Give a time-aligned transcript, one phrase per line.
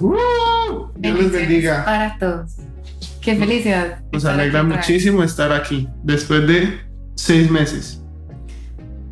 [0.00, 1.84] Uh, Dios les bendiga.
[1.84, 2.52] Para todos.
[3.20, 4.00] Qué felicidad.
[4.12, 6.80] Nos alegra muchísimo estar aquí después de
[7.14, 8.00] seis meses.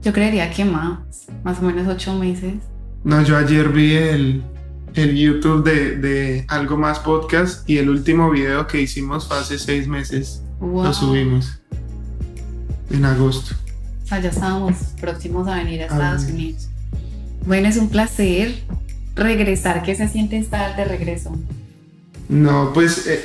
[0.02, 2.54] Yo creería que más, más o menos ocho meses.
[3.04, 4.42] No, yo ayer vi el,
[4.94, 9.58] el YouTube de, de, Algo Más Podcast y el último video que hicimos fue hace
[9.58, 10.42] seis meses.
[10.60, 11.60] Lo subimos
[12.90, 13.54] en agosto.
[14.04, 16.68] O sea, ya estábamos próximos a venir a Estados Unidos.
[17.44, 18.54] Bueno, es un placer
[19.16, 19.82] regresar.
[19.82, 21.36] ¿Qué se siente estar de regreso?
[22.28, 23.24] No, pues eh,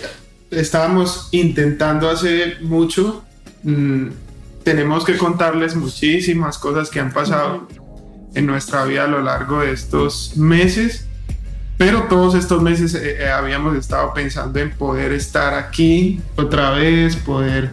[0.49, 3.23] estábamos intentando hace mucho.
[3.63, 4.07] Mm,
[4.63, 7.67] tenemos que contarles muchísimas cosas que han pasado
[8.33, 11.05] en nuestra vida a lo largo de estos meses.
[11.77, 17.15] Pero todos estos meses eh, eh, habíamos estado pensando en poder estar aquí otra vez,
[17.15, 17.71] poder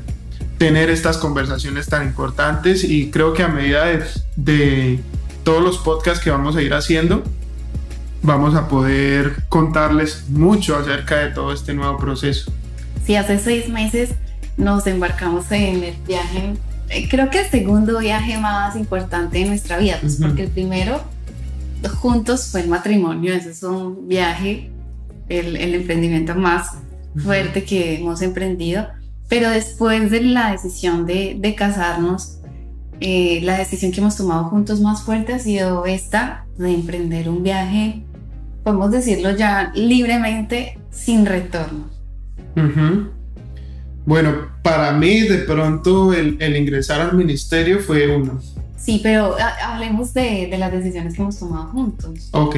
[0.57, 4.05] tener estas conversaciones tan importantes y creo que a medida de,
[4.35, 5.01] de
[5.45, 7.23] todos los podcasts que vamos a ir haciendo,
[8.23, 12.53] vamos a poder contarles mucho acerca de todo este nuevo proceso.
[13.05, 14.11] Sí, hace seis meses
[14.57, 16.55] nos embarcamos en el viaje,
[16.89, 21.01] eh, creo que el segundo viaje más importante de nuestra vida, pues, porque el primero
[22.01, 24.71] juntos fue el matrimonio, ese es un viaje,
[25.29, 26.73] el, el emprendimiento más
[27.17, 28.89] fuerte que hemos emprendido,
[29.29, 32.39] pero después de la decisión de, de casarnos,
[33.01, 37.43] eh, la decisión que hemos tomado juntos más fuerte ha sido esta de emprender un
[37.43, 38.03] viaje,
[38.69, 41.89] podemos decirlo ya libremente, sin retorno.
[44.05, 48.41] Bueno, para mí de pronto el, el ingresar al ministerio fue uno.
[48.77, 52.29] Sí, pero hablemos de, de, las decisiones que hemos tomado juntos.
[52.33, 52.57] Ok,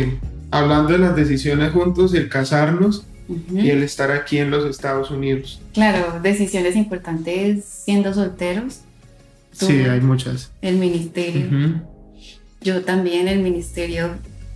[0.50, 3.04] hablando de las decisiones juntos, el casarnos
[3.52, 5.60] y el estar aquí en los Estados Unidos.
[5.72, 8.80] Claro, decisiones importantes siendo solteros.
[9.52, 10.50] sí, hay muchas.
[10.60, 11.82] El ministerio.
[12.62, 14.10] Yo también el ministerio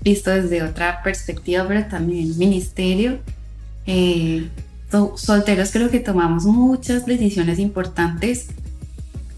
[0.05, 3.19] visto desde otra perspectiva, pero también el ministerio.
[3.87, 4.49] Eh,
[5.17, 8.49] solteros creo que tomamos muchas decisiones importantes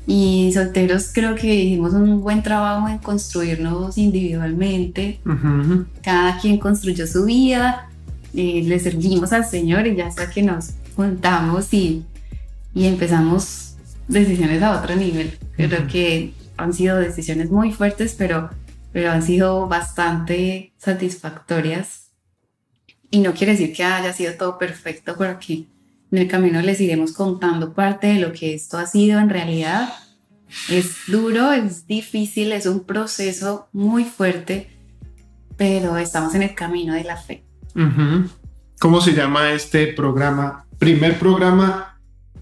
[0.06, 5.20] y solteros creo que hicimos un buen trabajo en construirnos individualmente.
[6.02, 7.88] Cada quien construyó su vida,
[8.34, 12.04] eh, le servimos al Señor y ya hasta que nos juntamos y,
[12.74, 13.74] y empezamos
[14.08, 15.32] decisiones a otro nivel.
[15.56, 18.50] Creo que han sido decisiones muy fuertes, pero,
[18.96, 22.12] pero han sido bastante satisfactorias.
[23.10, 25.66] Y no quiere decir que haya sido todo perfecto, porque
[26.10, 29.92] en el camino les iremos contando parte de lo que esto ha sido en realidad.
[30.70, 34.70] Es duro, es difícil, es un proceso muy fuerte,
[35.58, 37.44] pero estamos en el camino de la fe.
[38.80, 40.64] ¿Cómo se llama este programa?
[40.78, 42.00] Primer programa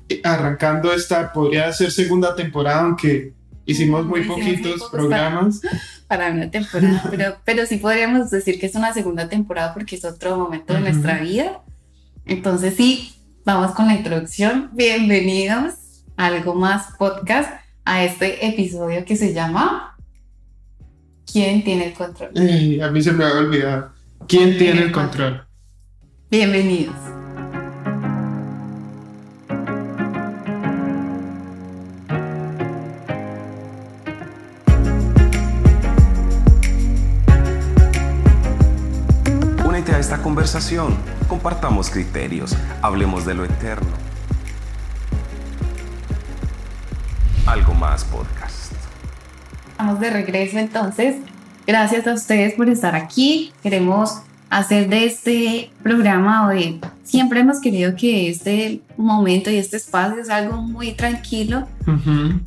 [0.09, 3.34] eh, arrancando esta, podría ser segunda temporada, aunque
[3.66, 5.60] hicimos muy poquitos programas.
[6.08, 10.04] Para, una temporada, pero, pero sí podríamos decir que es una segunda temporada porque es
[10.04, 11.62] otro momento de nuestra vida.
[12.26, 13.14] Entonces sí,
[13.44, 14.70] vamos con la introducción.
[14.75, 15.75] Bienvenidos
[16.16, 17.50] a Algo Más Podcast,
[17.84, 19.96] a este episodio que se llama
[21.31, 22.31] ¿Quién tiene el control?
[22.82, 23.92] a mí se me ha olvidado.
[24.28, 25.44] ¿Quién tiene el control?
[26.31, 27.23] Bienvenidos.
[40.24, 40.96] Conversación,
[41.28, 43.92] compartamos criterios, hablemos de lo eterno.
[47.46, 48.72] Algo más podcast.
[49.68, 51.16] Estamos de regreso entonces
[51.66, 53.52] Gracias a ustedes por estar aquí.
[53.62, 54.20] Queremos
[54.50, 56.81] hacer de este programa hoy.
[57.03, 61.66] Siempre hemos querido que este momento y este espacio es algo muy tranquilo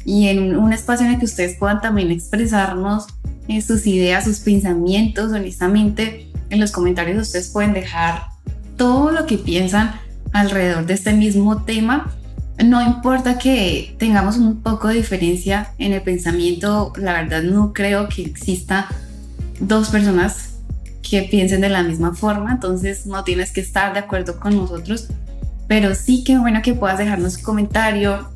[0.06, 3.08] y en un espacio en el que ustedes puedan también expresarnos
[3.48, 5.32] eh, sus ideas, sus pensamientos.
[5.32, 8.24] Honestamente, en los comentarios ustedes pueden dejar
[8.78, 9.94] todo lo que piensan
[10.34, 12.14] alrededor de este mismo tema.
[12.64, 18.10] No importa que tengamos un poco de diferencia en el pensamiento, la verdad no creo
[18.10, 18.88] que exista
[19.60, 20.47] dos personas
[21.10, 25.08] que piensen de la misma forma, entonces no tienes que estar de acuerdo con nosotros,
[25.68, 28.30] pero sí que bueno que puedas dejarnos un comentario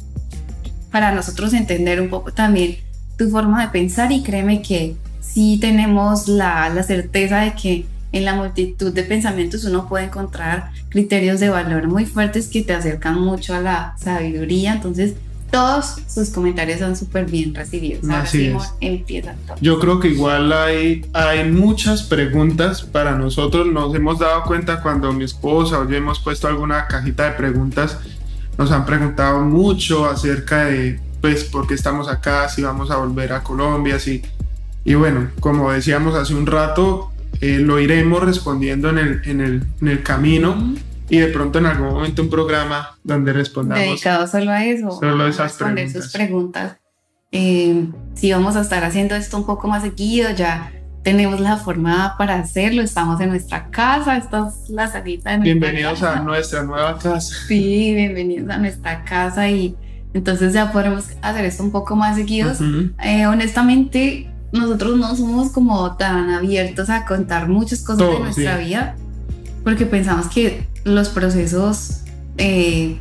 [0.92, 2.78] para nosotros entender un poco también
[3.18, 8.26] tu forma de pensar y créeme que sí tenemos la, la certeza de que en
[8.26, 13.20] la multitud de pensamientos uno puede encontrar criterios de valor muy fuertes que te acercan
[13.20, 15.14] mucho a la sabiduría, entonces
[15.52, 18.08] todos sus comentarios son súper bien recibidos.
[18.10, 18.74] Así es.
[18.80, 23.68] empieza Yo creo que igual hay, hay muchas preguntas para nosotros.
[23.68, 27.98] Nos hemos dado cuenta cuando mi esposa o yo hemos puesto alguna cajita de preguntas,
[28.58, 33.34] nos han preguntado mucho acerca de, pues, por qué estamos acá, si vamos a volver
[33.34, 34.22] a Colombia, si...
[34.84, 39.64] Y bueno, como decíamos hace un rato, eh, lo iremos respondiendo en el, en el,
[39.80, 40.74] en el camino
[41.12, 43.84] y de pronto en algún momento un programa donde respondamos.
[43.84, 44.92] Dedicado solo a eso.
[44.92, 46.04] Solo a esas responder preguntas.
[46.04, 46.78] sus preguntas.
[47.34, 50.72] Eh, si vamos a estar haciendo esto un poco más seguido, ya
[51.04, 52.82] tenemos la forma para hacerlo.
[52.82, 54.16] Estamos en nuestra casa.
[54.16, 56.20] Esta es la salita de Bienvenidos casa.
[56.20, 57.20] a nuestra nueva casa.
[57.46, 59.76] Sí, bienvenidos a nuestra casa y
[60.14, 62.62] entonces ya podremos hacer esto un poco más seguidos.
[62.62, 62.92] Ujú.
[63.04, 68.58] Eh, honestamente, nosotros no somos como tan abiertos a contar muchas cosas de Todo, nuestra
[68.60, 68.64] sí.
[68.66, 68.96] vida
[69.64, 72.02] porque pensamos que los procesos
[72.38, 72.98] eh,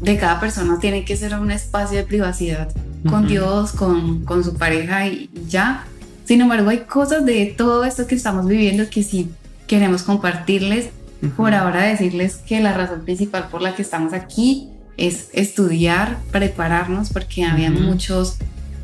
[0.00, 2.68] de cada persona tienen que ser un espacio de privacidad
[3.08, 3.28] con Ujú.
[3.28, 5.84] Dios, con, con su pareja y ya.
[6.24, 9.30] Sin embargo, hay cosas de todo esto que estamos viviendo que sí
[9.66, 10.90] queremos compartirles.
[11.22, 11.32] Ujú.
[11.34, 17.10] Por ahora decirles que la razón principal por la que estamos aquí es estudiar, prepararnos,
[17.10, 17.80] porque había Ujú.
[17.80, 18.36] muchos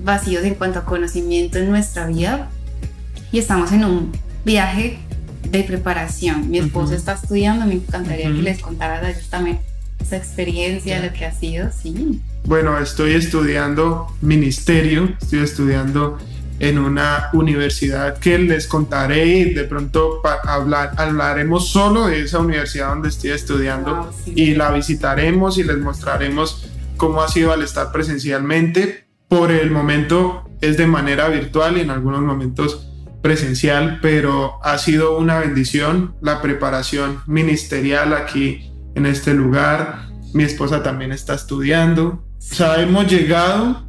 [0.02, 2.50] vacíos en cuanto a conocimiento en nuestra vida
[3.32, 4.12] y estamos en un
[4.44, 4.98] viaje
[5.50, 6.50] de preparación.
[6.50, 9.58] Mi esposo está estudiando, me encantaría que les contara también
[10.00, 12.20] esa experiencia, lo que ha sido, sí.
[12.44, 16.18] Bueno, estoy estudiando ministerio, estoy estudiando
[16.58, 22.88] en una universidad que les contaré y de pronto hablar, hablaremos solo de esa universidad
[22.90, 24.32] donde estoy estudiando Wow, sí.
[24.36, 26.66] y la visitaremos y les mostraremos
[26.96, 29.06] cómo ha sido al estar presencialmente.
[29.28, 32.89] Por el momento es de manera virtual y en algunos momentos
[33.22, 40.06] presencial, pero ha sido una bendición la preparación ministerial aquí en este lugar.
[40.32, 42.24] Mi esposa también está estudiando.
[42.38, 43.86] O sea, hemos llegado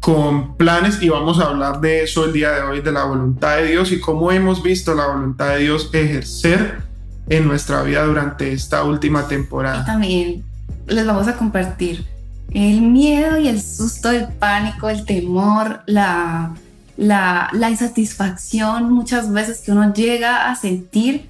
[0.00, 3.56] con planes y vamos a hablar de eso el día de hoy, de la voluntad
[3.56, 6.82] de Dios y cómo hemos visto la voluntad de Dios ejercer
[7.28, 9.84] en nuestra vida durante esta última Y temporada.
[9.84, 10.44] también
[10.86, 12.04] les vamos a compartir
[12.52, 16.54] el miedo y el susto, el pánico, el temor, la,
[16.96, 21.26] la, la insatisfacción muchas veces que uno llega a sentir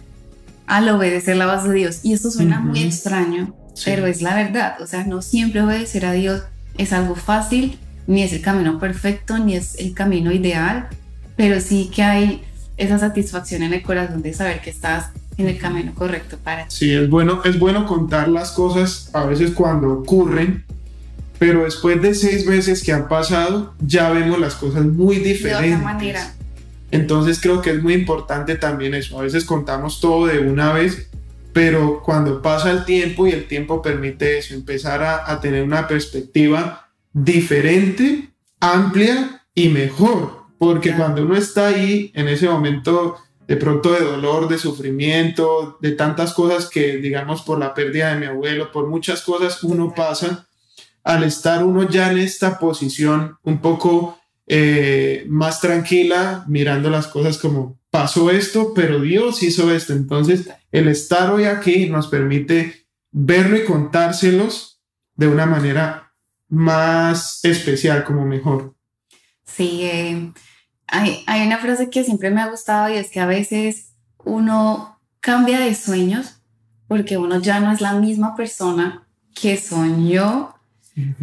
[0.66, 2.00] al obedecer la voz de Dios.
[2.02, 3.82] Y esto suena muy extraño, Sí.
[3.87, 4.81] pero es la verdad.
[4.81, 6.43] O sea, no siempre obedecer a Dios
[6.78, 10.88] es algo fácil, ni es el camino perfecto, ni es el camino ideal,
[11.37, 12.43] pero sí que hay
[12.76, 15.06] esa satisfacción en el corazón de saber que estás
[15.38, 16.76] en el camino correcto para ti.
[16.76, 20.64] Sí, es bueno, es bueno contar las cosas a veces cuando ocurren,
[21.38, 25.76] pero después de seis meses que han pasado, ya vemos las cosas muy De diferentes.
[25.76, 26.34] otra manera.
[26.90, 29.19] Entonces creo que es muy importante también eso.
[29.19, 31.08] A veces contamos todo de una vez,
[31.52, 35.88] pero cuando pasa el tiempo y el tiempo permite eso, empezar a, a tener una
[35.88, 40.44] perspectiva diferente, amplia y mejor.
[40.58, 43.16] Porque cuando uno está ahí en ese momento
[43.46, 48.20] de pronto de dolor, de sufrimiento, de tantas cosas que digamos por la pérdida de
[48.20, 50.46] mi abuelo, por muchas cosas uno pasa,
[51.05, 57.39] al estar uno ya en esta posición un poco eh, más tranquila, mirando las cosas
[57.39, 59.93] como pasó esto, pero Dios hizo esto.
[59.93, 64.81] Entonces, el estar hoy aquí nos permite verlo y contárselos
[65.15, 66.12] de una manera
[66.49, 68.75] más especial, como mejor.
[69.45, 70.33] Sí, eh,
[70.87, 73.93] hay, hay una frase que siempre me ha gustado y es que a veces
[74.25, 76.41] uno cambia de sueños
[76.89, 80.54] porque uno ya no es la misma persona que soñó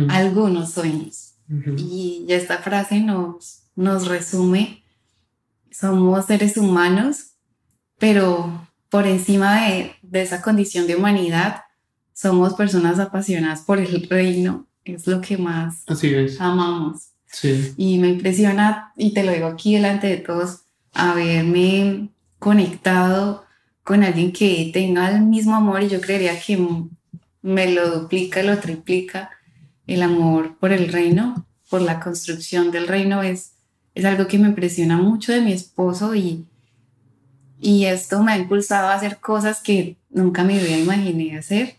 [0.10, 1.34] algunos sueños.
[1.50, 1.76] Ujú.
[1.78, 4.84] Y esta frase nos, nos resume,
[5.72, 7.32] somos seres humanos,
[7.98, 11.62] pero por encima de, de esa condición de humanidad,
[12.14, 16.40] somos personas apasionadas por el reino, es lo que más Así es.
[16.40, 17.10] amamos.
[17.26, 17.74] Sí.
[17.78, 20.62] Y me impresiona, y te lo digo aquí delante de todos,
[20.94, 22.10] haberme
[22.40, 23.46] conectado
[23.84, 26.58] con alguien que tenga el mismo amor y yo creería que
[27.42, 29.30] me lo duplica, lo triplica.
[29.88, 33.54] El amor por el reino, por la construcción del reino es,
[33.96, 36.46] es algo que me impresiona mucho de mi esposo y,
[37.60, 41.78] y esto me ha impulsado a hacer cosas que nunca me hubiera imaginé hacer,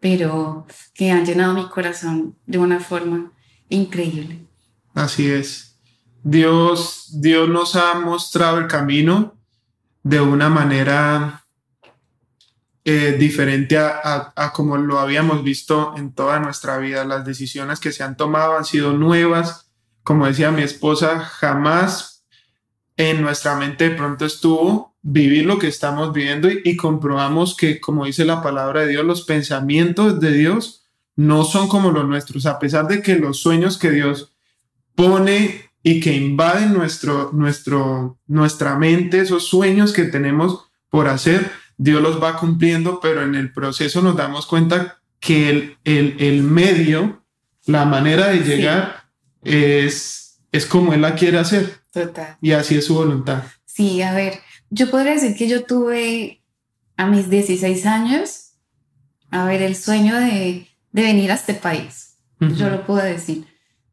[0.00, 3.32] pero que han llenado mi corazón de una forma
[3.68, 4.40] increíble.
[4.94, 5.76] Así es.
[6.22, 9.34] Dios, Dios nos ha mostrado el camino
[10.02, 11.39] de una manera
[12.84, 17.04] eh, diferente a, a- como lo habíamos visto en toda nuestra vida.
[17.04, 19.70] Las decisiones que se han tomado han sido nuevas.
[20.02, 22.24] Como decía mi esposa, jamás
[22.96, 27.80] en nuestra mente de pronto estuvo vivir lo que estamos viviendo y, y comprobamos que,
[27.80, 30.84] como dice la palabra de Dios, los pensamientos de Dios
[31.16, 34.34] no son como los nuestros, a pesar de que los sueños que Dios
[34.94, 41.50] pone y que invaden nuestro, nuestro, nuestra mente, esos sueños que tenemos por hacer,
[41.82, 46.42] Dios los va cumpliendo, pero en el proceso nos damos cuenta que el, el, el
[46.42, 47.24] medio,
[47.64, 48.44] la manera de Sí.
[48.44, 49.04] llegar
[49.42, 52.36] es, es como Él la quiere hacer Total.
[52.42, 53.44] y así es su voluntad.
[53.64, 54.34] Sí, a ver,
[54.68, 56.42] yo podría decir que yo tuve
[56.98, 58.52] a mis 16 años,
[59.30, 62.16] a ver, el sueño de, de venir a este país.
[62.40, 63.46] Yo lo puedo decir.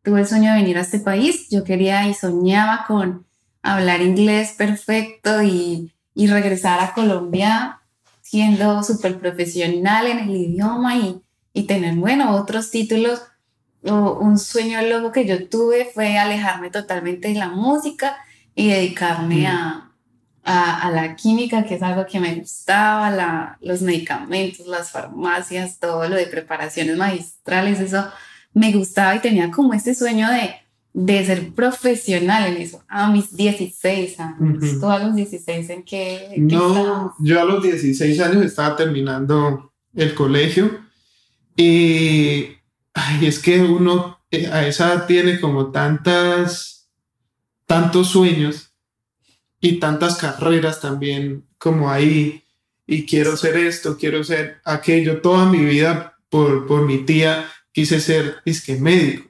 [0.04, 1.48] Tuve el sueño de venir a este país.
[1.50, 3.26] Yo quería y soñaba con
[3.62, 7.80] hablar inglés perfecto y, y regresar a Colombia
[8.24, 11.22] siendo súper profesional en el idioma y,
[11.54, 13.22] y tener, bueno, otros títulos.
[13.84, 18.18] O un sueño loco que yo tuve fue alejarme totalmente de la música
[18.56, 19.92] y dedicarme a,
[20.44, 26.10] a, la química, que es algo que me gustaba, la, los medicamentos, las farmacias, todo
[26.10, 28.10] lo de preparaciones magistrales, eso
[28.54, 30.56] me gustaba y tenía como este sueño de,
[31.00, 32.84] de ser profesional en eso.
[32.88, 36.34] A mis 16 años, ¿tú a los 16 en qué?
[36.38, 40.80] no, yo a los 16 años estaba terminando el colegio
[41.56, 42.48] y
[42.96, 46.90] ay, es que uno eh, a esa edad tiene como tantas,
[47.68, 48.74] tantos sueños
[49.62, 52.44] y tantas carreras también como ahí
[52.88, 55.22] y quiero ser esto, quiero ser aquello.
[55.22, 59.27] Toda mi vida por, por mi tía quise ser es que médico.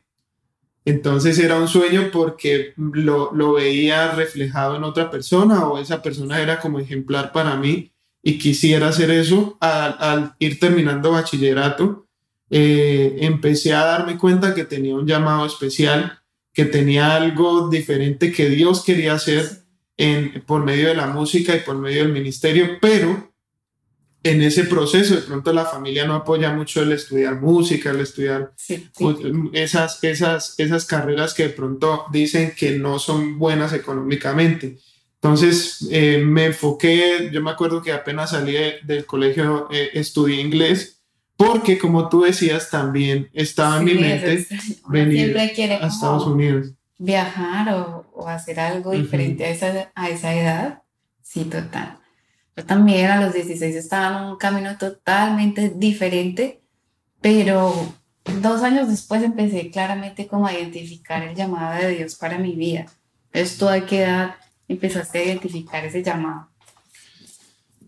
[0.87, 6.41] Entonces era un sueño porque lo, lo veía reflejado en otra persona o esa persona
[6.41, 7.91] era como ejemplar para mí
[8.23, 12.07] y quisiera hacer eso al, ir terminando bachillerato.
[12.49, 16.21] Eh, empecé a darme cuenta que tenía un llamado especial,
[16.53, 19.65] que tenía algo diferente que Dios quería hacer
[20.45, 23.33] por medio de la música y por medio del ministerio, pero
[24.23, 28.51] en ese proceso de pronto la familia no apoya mucho el estudiar música, el estudiar
[29.53, 34.77] Esas, esas, esas carreras que de pronto dicen que no son buenas económicamente.
[35.15, 41.01] Entonces eh, me enfoqué, yo me acuerdo que apenas salí del colegio, eh, estudié inglés,
[41.35, 44.47] porque como tú decías también estaba en mi mente
[44.89, 50.81] venir a Estados Unidos viajar o, hacer algo diferente a, esa, a esa edad,
[51.21, 51.99] sí, total.
[52.57, 56.63] Yo también a los 16 estaba en un camino totalmente diferente,
[57.21, 57.93] pero
[58.41, 62.87] dos años después empecé claramente como a identificar el llamado de Dios para mi vida.
[63.31, 64.35] Entonces, ¿tú a qué edad
[64.67, 66.49] empezaste a identificar ese llamado?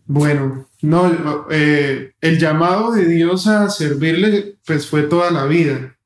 [0.05, 5.98] Bueno, no, eh, el llamado de Dios a servirle, pues fue toda la vida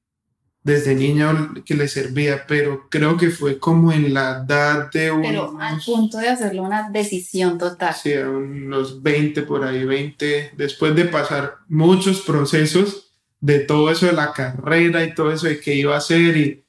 [0.64, 5.28] desde niño que le servía, pero creo que fue como en la edad de unos...
[5.28, 7.94] Pero al punto de hacerlo una decisión total.
[7.94, 14.06] Sí, a unos 20 por ahí, 20, después de pasar muchos procesos de todo eso
[14.06, 16.64] de la carrera y todo eso de qué iba a hacer y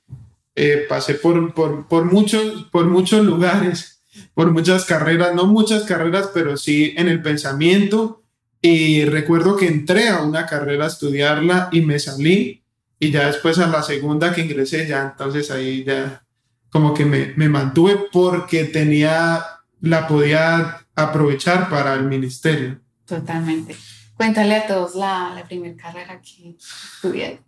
[0.56, 4.02] eh, pasé por, por, por, muchos, por muchos lugares,
[4.34, 8.24] por muchas carreras, no muchas carreras, pero sí en el pensamiento
[8.60, 12.63] y recuerdo que entré a una carrera a estudiarla y me salí
[13.04, 16.24] y ya después a la segunda que ingresé, ya entonces ahí ya
[16.70, 19.44] como que me, me mantuve porque tenía,
[19.82, 22.80] la podía aprovechar para el ministerio.
[23.04, 23.76] Totalmente.
[24.16, 27.42] Cuéntale a todos la, la primera carrera que estudié.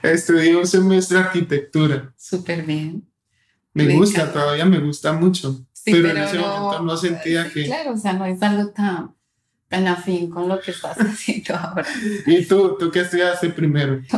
[0.00, 2.14] Estudié un semestre de arquitectura.
[2.16, 3.04] Súper bien.
[3.74, 5.66] Me, gusta, todavía me gusta mucho.
[5.84, 7.64] pero, en ese momento no sentía que...
[7.64, 9.16] Claro, o sea, no es algo tan,
[9.66, 11.86] tan afín con lo que estás haciendo ahora.
[12.26, 12.76] ¿Y tú?
[12.78, 14.00] ¿Tú qué estudiaste primero?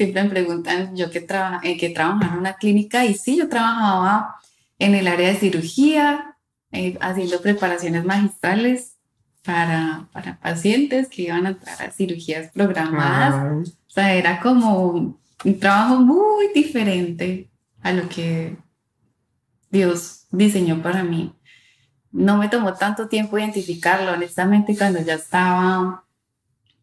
[0.00, 3.50] siempre me preguntan yo que, traba, eh, que trabajaba en una clínica y sí, yo
[3.50, 4.36] trabajaba
[4.78, 6.38] en el área de cirugía,
[6.72, 8.96] eh, haciendo preparaciones magistrales
[9.44, 13.68] para, para, pacientes que iban a entrar a cirugías programadas.
[13.68, 17.50] O sea, era como un trabajo muy diferente
[17.82, 18.56] a lo que
[19.70, 21.34] Dios diseñó para mí.
[22.10, 26.04] No me tomó tanto tiempo identificarlo, honestamente, cuando ya estaba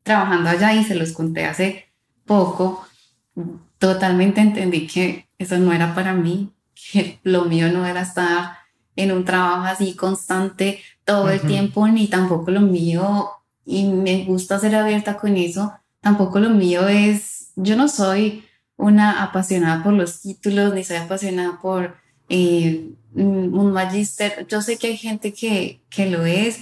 [0.03, 1.87] trabajando allá y se los conté hace
[2.25, 2.86] poco,
[3.77, 8.57] totalmente entendí que eso no era para mí, que lo mío no era estar
[8.95, 13.29] en un trabajo así constante todo el tiempo, ni tampoco lo mío,
[13.65, 18.43] y me gusta ser abierta con eso, tampoco lo mío es, yo no soy
[18.75, 21.95] una apasionada por los títulos, ni soy apasionada por
[22.29, 26.59] eh, un magister, yo sé que hay gente que, que lo es,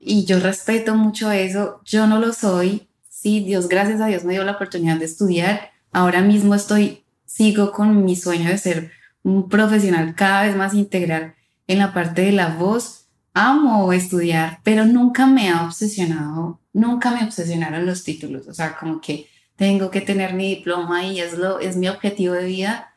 [0.00, 4.32] y yo respeto mucho eso, yo no lo soy, sí, Dios, gracias a Dios me
[4.32, 9.48] dio la oportunidad de estudiar, Ahora mismo estoy, sigo con mi sueño de ser un
[9.48, 11.34] profesional cada vez más integral
[11.66, 13.06] en la parte de la voz.
[13.34, 18.48] Amo estudiar, pero nunca me ha obsesionado, nunca me obsesionaron los títulos.
[18.48, 22.34] O sea, como que tengo que tener mi diploma y es, lo, es mi objetivo
[22.34, 22.94] de vida.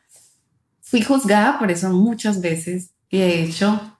[0.80, 3.98] Fui juzgada por eso muchas veces y de hecho,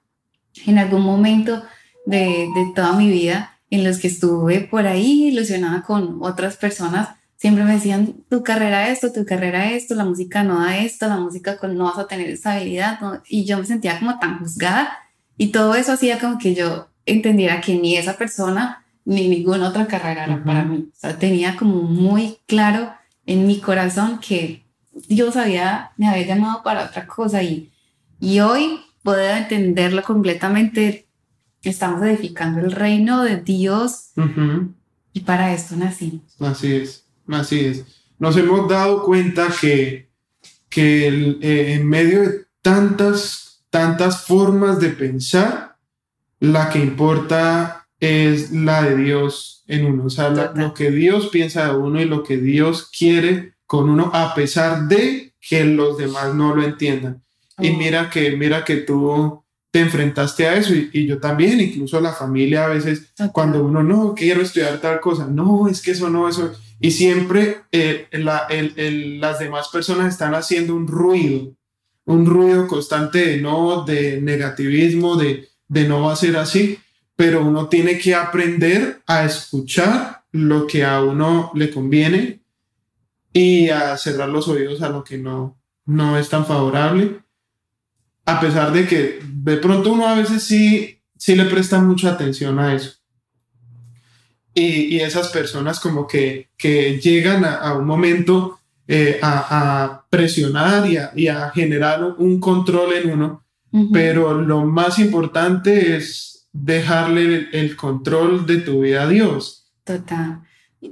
[0.67, 1.62] en algún momento
[2.07, 7.16] de, de toda mi vida en los que estuve por ahí ilusionada con otras personas,
[7.37, 11.16] siempre me decían, tu carrera esto, tu carrera esto, la música no da esto, la
[11.16, 14.99] música no vas a tener esa habilidad, y yo me sentía como tan juzgada
[15.37, 19.87] Y todo eso hacía como que yo entendiera que ni esa persona ni ninguna otra
[19.87, 20.88] carrera era para mí.
[20.93, 22.93] O sea, tenía como muy claro
[23.25, 24.66] en mi corazón que
[25.09, 27.71] Dios había, me había llamado para otra cosa y,
[28.19, 31.07] y hoy puedo entenderlo completamente.
[31.62, 34.12] Estamos edificando el reino de Dios
[35.12, 36.23] y para esto nacimos.
[36.40, 37.85] Así es, así es.
[38.18, 40.11] Nos hemos dado cuenta que,
[40.68, 41.09] que
[41.40, 45.76] eh, en medio de tantas, tantas formas de pensar,
[46.40, 50.04] la que importa es la de Dios en uno.
[50.04, 54.11] O sea, lo que Dios piensa de uno y lo que Dios quiere con uno,
[54.12, 57.23] a pesar de que los demás no lo entiendan.
[57.59, 62.12] Y mira que, mira que tú te enfrentaste a eso y, yo también, incluso la
[62.12, 66.28] familia a veces, cuando uno no quiero estudiar tal cosa, no, es que eso no,
[66.28, 66.52] eso.
[66.80, 71.54] Y siempre eh, las demás personas están haciendo un ruido,
[72.04, 76.78] un ruido constante de no, de negativismo, de, de no va a ser así,
[77.16, 82.40] pero uno tiene que aprender a escuchar lo que a uno le conviene
[83.33, 87.21] y a cerrar los oídos a lo que no, no es tan favorable.
[88.26, 92.59] A pesar de que de pronto uno a veces sí, sí le presta mucha atención
[92.59, 92.96] a eso.
[94.59, 98.59] Y, y esas personas como que, que llegan a, un momento
[98.89, 103.45] eh, a, a, presionar y a, y a, generar un control en uno,
[103.93, 109.67] pero lo más importante es dejarle el control de tu vida a Dios.
[109.85, 110.41] Total.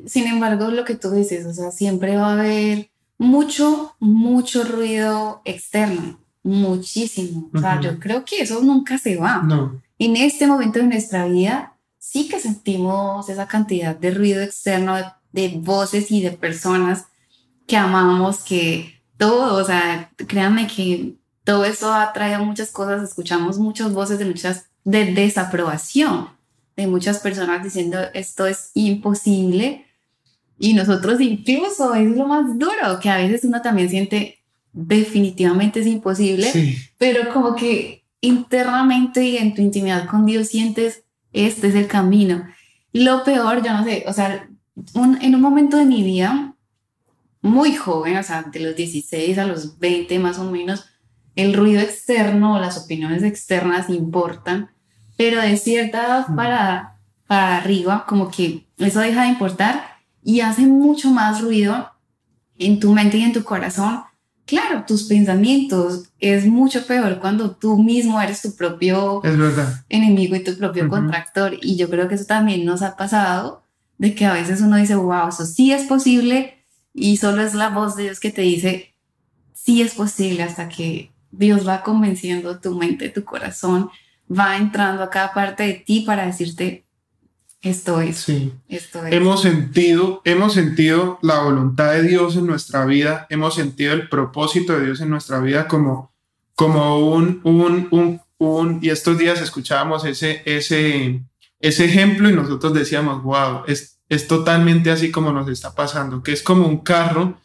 [0.05, 5.41] Sin embargo, lo que tú dices, o sea, siempre va a haber mucho, mucho ruido
[5.47, 7.49] externo, muchísimo.
[7.55, 9.43] O sea, yo creo que eso nunca se va.
[9.43, 9.81] No.
[9.99, 11.74] En este momento de nuestra vida,
[12.05, 14.97] sí que sentimos esa cantidad de ruido externo,
[15.33, 17.07] de, voces y de personas
[17.67, 23.59] que amamos, que todo, o sea, créanme que todo eso ha traído muchas cosas, escuchamos
[23.59, 26.29] muchas voces de muchas de desaprobación
[26.77, 29.87] de muchas personas diciendo esto es imposible
[30.59, 34.39] y nosotros incluso es lo más duro que a veces uno también siente
[34.73, 36.51] definitivamente es imposible,
[36.99, 41.04] pero como que internamente y en tu intimidad con Dios sientes
[41.35, 42.47] este es el camino.
[42.93, 44.49] Lo peor, yo no sé, o sea,
[44.95, 46.55] en un momento de mi vida
[47.43, 50.87] muy joven, o sea, de los 16 a los 20 más o menos,
[51.37, 54.71] el ruido externo o las opiniones externas importan
[55.17, 60.63] pero de cierta edad para, para arriba, como que eso deja de importar y hace
[60.63, 61.93] mucho más ruido
[62.59, 64.03] en tu mente y en tu corazón.
[64.47, 69.23] Claro, tus pensamientos es mucho peor cuando tú mismo eres tu propio
[69.89, 71.57] enemigo y tu propio contractor.
[71.63, 73.65] Y yo creo que eso también nos ha pasado,
[73.97, 77.71] de que a veces uno dice, wow, eso sí es posible y solo es la
[77.71, 78.95] voz de Dios que te dice,
[79.55, 83.91] sí es posible hasta que Dios va convenciendo tu mente, tu corazón
[84.31, 86.84] va entrando a cada parte de ti para decirte
[87.65, 88.19] esto es.
[88.19, 88.53] Sí.
[88.69, 89.13] Esto es.
[89.13, 94.75] Hemos sentido, hemos sentido la voluntad de Dios en nuestra vida, hemos sentido el propósito
[94.75, 96.13] de Dios en nuestra vida como,
[96.55, 101.23] como un, un, un, un, y estos días escuchábamos ese, ese,
[101.61, 106.33] ese ejemplo y nosotros decíamos, wow, es, es totalmente así como nos está pasando, que
[106.33, 107.39] es como un carro,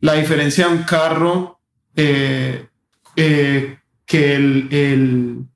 [0.00, 1.60] la diferencia de un carro
[1.96, 2.66] eh,
[3.16, 5.46] eh, que el, el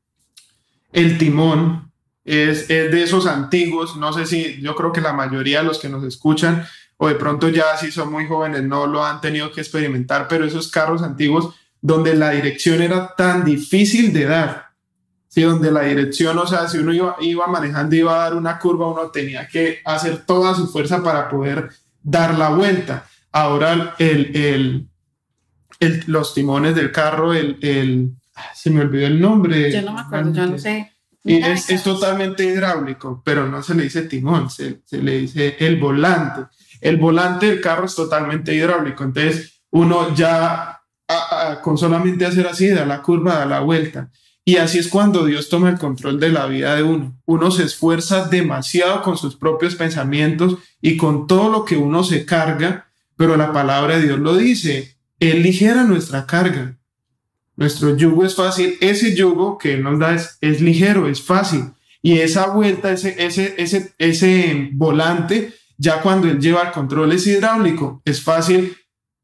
[0.96, 1.85] el timón
[2.26, 5.88] es, de esos antiguos, no sé si yo creo que la mayoría de los que
[5.88, 9.60] nos escuchan o de pronto ya si son muy jóvenes no lo han tenido que
[9.60, 14.70] experimentar, pero esos carros antiguos donde la dirección era tan difícil de dar,
[15.28, 15.42] ¿sí?
[15.42, 18.58] donde la dirección, o sea, si uno iba, iba manejando y iba a dar una
[18.58, 21.70] curva, uno tenía que hacer toda su fuerza para poder
[22.02, 23.06] dar la vuelta.
[23.30, 24.88] Ahora el,
[25.80, 28.16] el, los timones del carro, el,
[28.52, 29.70] se me olvidó el nombre.
[29.70, 30.95] Yo no me acuerdo, yo no sé.
[31.26, 35.56] Y es, es, totalmente hidráulico, pero no se le dice timón, se, se, le dice
[35.58, 36.42] el volante.
[36.80, 40.76] El volante del carro es totalmente hidráulico, entonces uno ya
[41.62, 44.10] con solamente hacer así, da la curva, da la vuelta.
[44.44, 47.20] Y así es cuando Dios toma el control de la vida de uno.
[47.26, 52.24] Uno se esfuerza demasiado con sus propios pensamientos y con todo lo que uno se
[52.24, 56.76] carga, pero la palabra de Dios lo dice, Él ligera nuestra carga.
[57.56, 58.76] Nuestro yugo es fácil.
[58.80, 61.72] Ese yugo que nos da es, es ligero, es fácil.
[62.02, 67.26] Y esa vuelta, ese, ese, ese, ese volante, ya cuando él lleva el control es
[67.26, 68.02] hidráulico.
[68.04, 68.76] Es fácil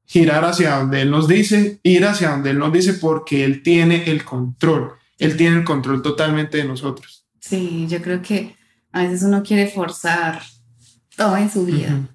[0.06, 4.10] girar hacia donde él nos dice, ir hacia donde él nos dice, porque él tiene
[4.10, 4.92] el control.
[5.18, 7.26] Él tiene el control totalmente de nosotros.
[7.38, 8.56] Sí, yo creo que
[8.92, 10.42] a veces uno quiere forzar
[11.16, 12.08] todo en su vida.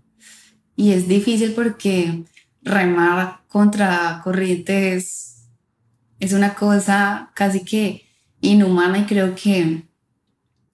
[0.76, 2.24] Y es difícil porque
[2.62, 5.27] remar contra corrientes
[6.20, 8.08] es una cosa casi que
[8.42, 9.88] inhumana y creo que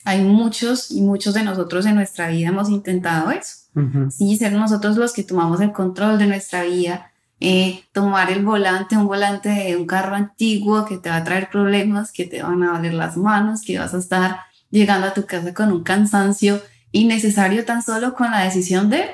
[0.06, 3.64] hay muchos y muchos de nosotros en nuestra vida hemos intentado eso.
[4.12, 8.96] Sí, ser nosotros los que tomamos el control de nuestra vida, eh, tomar el volante,
[8.96, 12.62] un volante de un carro antiguo que te va a traer problemas, que te van
[12.64, 16.62] a doler las manos, que vas a estar llegando a tu casa con un cansancio
[16.92, 19.06] innecesario tan solo con la decisión de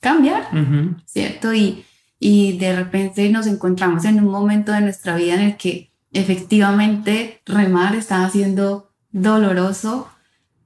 [0.00, 0.48] cambiar,
[1.06, 1.52] ¿cierto?
[1.52, 1.84] Y,
[2.26, 7.42] y de repente nos encontramos en un momento de nuestra vida en el que efectivamente
[7.44, 10.08] remar estaba siendo doloroso,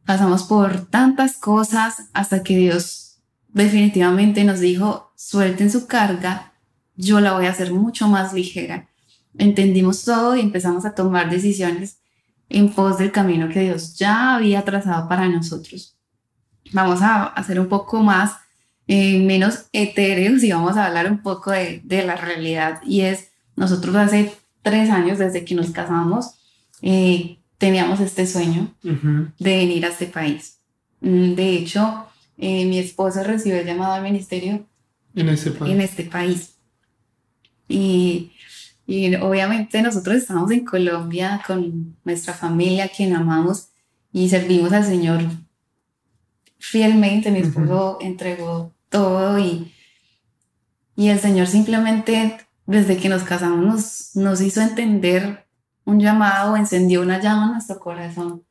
[0.06, 3.18] pasamos por tantas cosas hasta que Dios
[3.48, 6.52] definitivamente nos dijo, suelten su carga,
[6.94, 8.88] yo la voy a hacer mucho más ligera.
[9.36, 11.98] Entendimos todo y empezamos a tomar decisiones
[12.48, 15.98] en pos del camino que Dios ya había trazado para nosotros.
[16.72, 18.36] Vamos a hacer un poco más,
[18.88, 22.80] eh, menos etéreos y vamos a hablar un poco de, de, la realidad.
[22.84, 26.34] Y es, nosotros hace tres años desde que nos casamos,
[26.80, 30.58] eh, teníamos este sueño de venir a este país.
[31.00, 32.06] Mm, de hecho,
[32.38, 34.66] eh, mi esposo recibió el llamado al ministerio
[35.14, 35.72] en este país.
[35.72, 36.54] En este país.
[37.68, 38.32] Y,
[38.86, 43.68] y obviamente nosotros estamos en Colombia con nuestra familia, quien amamos
[44.14, 45.20] y servimos al Señor
[46.58, 47.30] fielmente.
[47.30, 49.72] Mi esposo entregó todo y,
[50.96, 55.46] y el Señor simplemente desde que nos casamos nos, nos hizo entender
[55.84, 58.44] un llamado, encendió una llama en nuestro corazón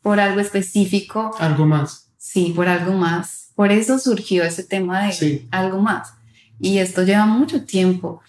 [0.00, 1.34] por algo específico.
[1.38, 2.12] Algo más.
[2.16, 3.50] Sí, por algo más.
[3.56, 6.14] Por eso surgió ese tema de algo más.
[6.60, 8.20] Y esto lleva mucho tiempo.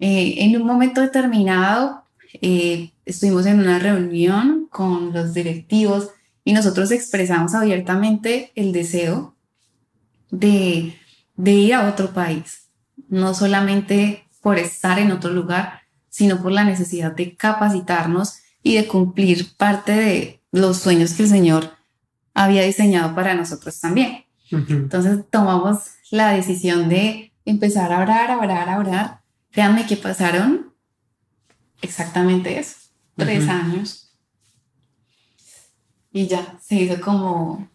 [0.00, 2.04] Eh, en un momento determinado,
[2.40, 6.10] eh, estuvimos en una reunión con los directivos
[6.44, 9.34] y nosotros expresamos abiertamente el deseo
[10.30, 10.98] de,
[11.36, 12.68] de ir a otro país,
[13.08, 18.86] no solamente por estar en otro lugar, sino por la necesidad de capacitarnos y de
[18.86, 21.76] cumplir parte de los sueños que el Señor
[22.34, 24.24] había diseñado para nosotros también.
[24.50, 25.78] Entonces tomamos
[26.10, 29.20] la decisión de empezar a orar, a orar, a orar.
[29.50, 30.72] Créanme que pasaron
[31.82, 32.76] exactamente eso,
[33.16, 34.14] tres años.
[36.10, 37.68] Y ya se hizo como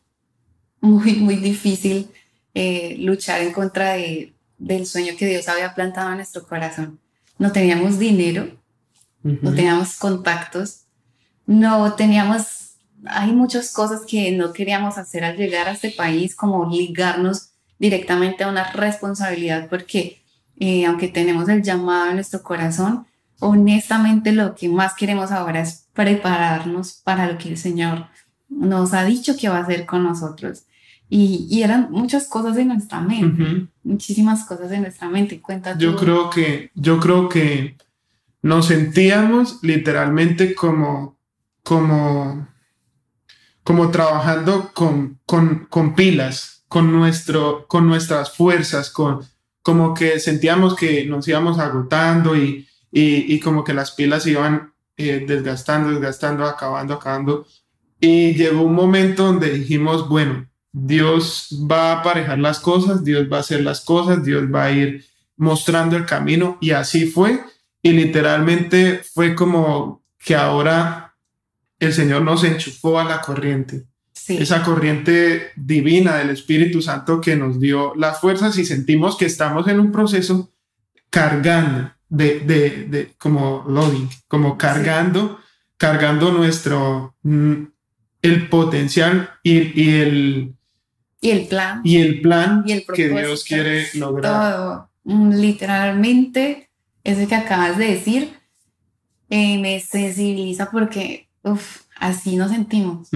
[0.82, 2.10] muy, muy difícil
[2.54, 7.00] eh, luchar en contra de, del sueño que Dios había plantado en nuestro corazón
[7.38, 8.58] no teníamos dinero,
[9.22, 10.86] no teníamos contactos,
[11.46, 16.70] no teníamos, hay muchas cosas que no queríamos hacer al llegar a este país, como
[16.70, 20.24] ligarnos directamente a una responsabilidad, porque
[20.58, 23.08] eh, aunque tenemos el llamado en nuestro corazón,
[23.40, 28.08] honestamente lo que más queremos ahora es prepararnos para lo que el Señor
[28.48, 30.64] nos ha dicho que va a hacer con nosotros.
[31.16, 35.40] Y, eran muchas cosas en nuestra mente, muchísimas cosas en nuestra mente.
[35.40, 37.78] Cuenta yo creo que yo creo que
[38.42, 41.20] nos sentíamos literalmente como
[41.62, 42.48] como
[43.64, 49.22] como trabajando con, con, con pilas, con, nuestro, con nuestras fuerzas, con,
[49.62, 54.74] como que sentíamos que nos íbamos agotando y, y, y como que las pilas iban
[54.98, 57.46] eh, desgastando, desgastando, acabando, acabando.
[58.00, 63.38] Y llegó un momento donde dijimos, bueno, Dios va a aparejar las cosas, Dios va
[63.38, 65.06] a hacer las cosas, Dios va a ir
[65.38, 67.42] mostrando el camino y así fue.
[67.82, 71.16] Y literalmente fue como que ahora
[71.80, 73.86] el Señor nos enchufó a la corriente.
[74.28, 79.68] Esa corriente divina del Espíritu Santo que nos dio las fuerzas y sentimos que estamos
[79.68, 80.54] en un proceso
[81.10, 85.40] cargando de, de, de como loading, como cargando,
[85.78, 87.64] cargando nuestro, mm,
[88.22, 90.56] el potencial y, y el,
[91.24, 91.82] y el plan.
[91.84, 94.32] Y el plan que Dios quiere lograr.
[94.32, 94.90] Todo.
[95.06, 96.70] Mm, literalmente,
[97.04, 98.34] ese que acabas de decir,
[99.30, 103.10] eh, me sensibiliza porque uf, así nos sentimos,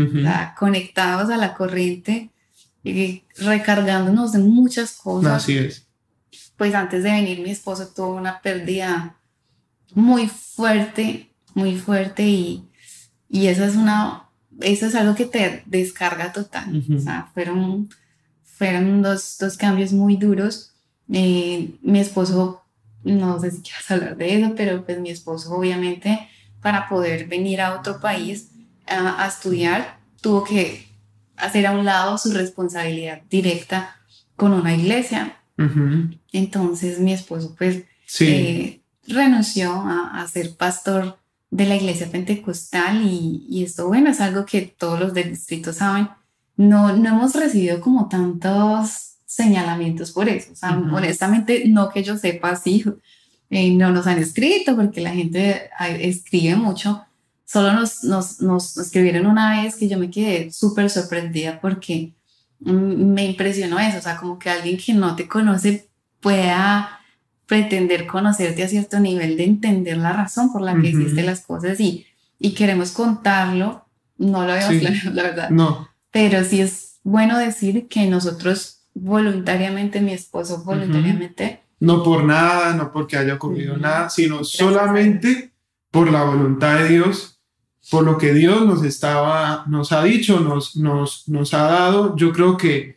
[0.58, 2.30] conectados a la corriente,
[2.84, 5.44] y recargándonos de muchas cosas.
[5.44, 5.86] Así es.
[6.56, 9.18] Pues antes de venir mi esposo tuvo una pérdida
[9.94, 12.64] muy fuerte, muy fuerte y,
[13.30, 14.27] y esa es una
[14.62, 16.84] eso es algo que te descarga total.
[16.96, 17.90] O sea, fueron,
[18.44, 20.72] fueron dos, dos cambios muy duros.
[21.12, 22.64] Eh, mi esposo,
[23.04, 26.28] no sé si quieres hablar de eso, pero pues mi esposo obviamente
[26.62, 28.50] para poder venir a otro país
[28.88, 30.88] a, a estudiar tuvo que
[31.38, 33.96] hacer a un lado su responsabilidad directa
[34.36, 35.38] con una iglesia.
[36.32, 37.84] Entonces mi esposo pues
[38.20, 41.18] eh, renunció a, a ser pastor
[41.50, 45.74] de la iglesia pentecostal y, y, esto, bueno, es algo que todos los del distrito
[45.74, 46.10] saben.
[46.56, 50.54] No, no hemos recibido como tantos señalamientos por eso.
[50.54, 52.84] O sea, honestamente, no que yo sepa, sí,
[53.50, 57.06] eh, no nos han escrito porque la gente escribe mucho,
[57.46, 62.14] solo nos, nos, nos escribieron una vez que yo me quedé súper sorprendida porque
[62.60, 66.97] me impresionó eso, o sea, como que alguien que no te conoce pueda
[67.48, 71.80] pretender conocerte a cierto nivel de entender la razón por la que hiciste las cosas
[71.80, 72.06] y,
[72.38, 73.86] y queremos contarlo.
[74.18, 75.50] No lo habíamos planeado, la verdad.
[75.50, 75.90] No.
[76.12, 81.64] Pero sí es bueno decir que nosotros voluntariamente, mi esposo voluntariamente.
[81.80, 85.54] No por nada, no porque haya ocurrido nada, sino solamente
[85.92, 87.40] por la voluntad de Dios,
[87.90, 92.16] por lo que Dios nos estaba, nos ha dicho, nos, nos, nos ha dado.
[92.16, 92.97] Yo creo que,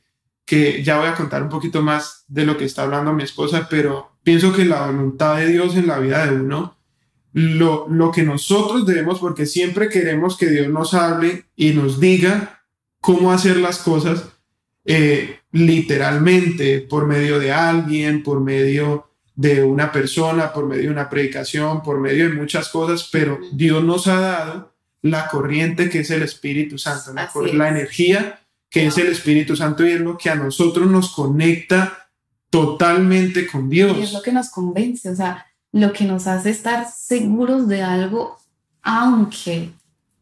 [0.50, 3.68] que ya voy a contar un poquito más de lo que está hablando mi esposa,
[3.70, 6.76] pero pienso que la voluntad de Dios en la vida de uno,
[7.32, 12.64] lo, lo que nosotros debemos, porque siempre queremos que Dios nos hable y nos diga
[13.00, 14.24] cómo hacer las cosas,
[14.84, 21.08] eh, literalmente, por medio de alguien, por medio de una persona, por medio de una
[21.08, 26.10] predicación, por medio de muchas cosas, pero Dios nos ha dado la corriente que es
[26.10, 28.39] el Espíritu Santo, la, la energía
[28.70, 32.08] que es el Espíritu Santo y es lo que a nosotros nos conecta
[32.50, 33.96] totalmente con Dios.
[33.98, 37.82] Y es lo que nos convence, o sea, lo que nos hace estar seguros de
[37.82, 38.36] algo,
[38.82, 39.70] aunque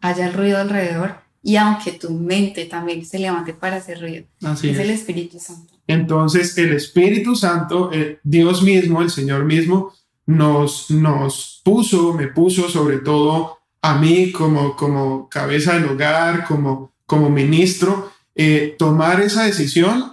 [0.00, 4.24] haya el ruido alrededor y aunque tu mente también se levante para hacer ruido.
[4.42, 5.74] Así es, el Espíritu Santo.
[5.86, 9.92] Entonces, el Espíritu Santo, eh, Dios mismo, el Señor mismo,
[10.26, 16.92] nos, nos puso, me puso sobre todo a mí como, como cabeza del hogar, como,
[17.06, 20.12] como ministro, eh, tomar esa decisión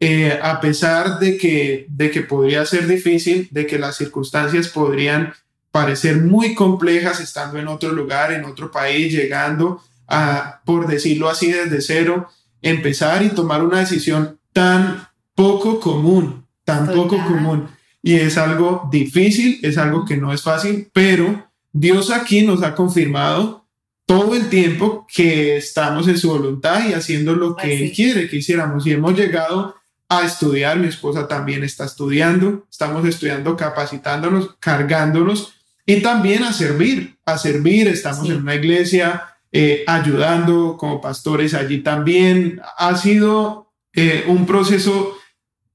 [0.00, 5.34] eh, a pesar de que, de que podría ser difícil, de que las circunstancias podrían
[5.70, 11.52] parecer muy complejas estando en otro lugar, en otro país, llegando a, por decirlo así,
[11.52, 12.28] desde cero,
[12.62, 17.68] empezar y tomar una decisión tan poco común, tan poco común.
[18.02, 22.74] Y es algo difícil, es algo que no es fácil, pero Dios aquí nos ha
[22.74, 23.65] confirmado
[24.06, 28.36] todo el tiempo que estamos en su voluntad y haciendo lo que Él quiere que
[28.36, 28.86] hiciéramos.
[28.86, 29.74] Y hemos llegado
[30.08, 37.18] a estudiar, mi esposa también está estudiando, estamos estudiando, capacitándonos, cargándonos y también a servir,
[37.26, 42.60] a servir, estamos en una iglesia eh, ayudando como pastores allí también.
[42.78, 45.16] Ha sido eh, un proceso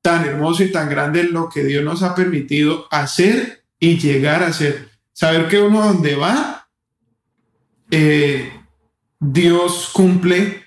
[0.01, 4.47] tan hermoso y tan grande lo que Dios nos ha permitido hacer y llegar a
[4.47, 4.89] hacer.
[5.11, 6.60] Saber que uno donde va
[7.91, 8.51] eh,
[9.19, 10.63] Dios cumple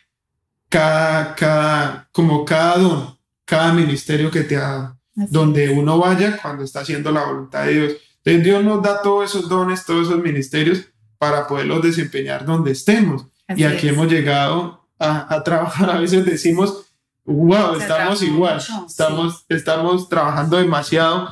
[0.69, 6.81] cada, cada, como cada don, cada ministerio que te ha donde uno vaya cuando está
[6.81, 7.93] haciendo la voluntad de Dios.
[8.25, 10.87] Entonces Dios nos da todos esos dones, todos esos ministerios
[11.19, 13.27] para poderlos desempeñar donde estemos.
[13.57, 16.87] y aquí hemos llegado a, trabajar, a veces decimos,
[17.25, 21.29] wow, estamos igual, estamos, estamos trabajando demasiado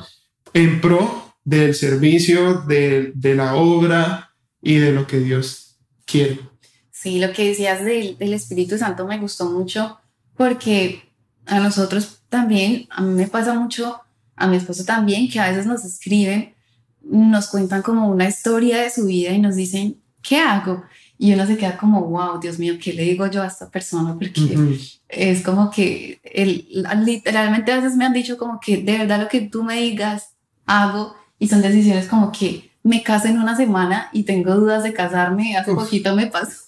[0.53, 5.62] en pro del servicio, de, de la obra y de lo que Dios
[6.05, 6.51] quiero.
[6.91, 9.99] Sí, lo que decías del, del Espíritu Santo me gustó mucho
[10.35, 11.13] porque
[11.45, 13.99] a nosotros también, a mí me pasa mucho,
[14.35, 16.53] a mi esposo también, que a veces nos escriben,
[17.01, 20.83] nos cuentan como una historia de su vida y nos dicen, ¿qué hago?
[21.17, 24.15] Y uno se queda como, wow, Dios mío, ¿qué le digo yo a esta persona?
[24.15, 26.67] Porque es como que el,
[27.05, 30.33] literalmente a veces me han dicho como que de verdad lo que tú me digas,
[30.65, 34.93] hago, y son decisiones como que me caso en una semana y tengo dudas de
[34.93, 35.55] casarme.
[35.57, 36.63] Hace poquito me pasó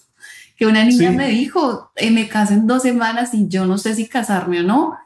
[0.56, 3.93] que una niña me dijo, eh, me caso en dos semanas y yo no sé
[3.93, 4.97] si casarme o no.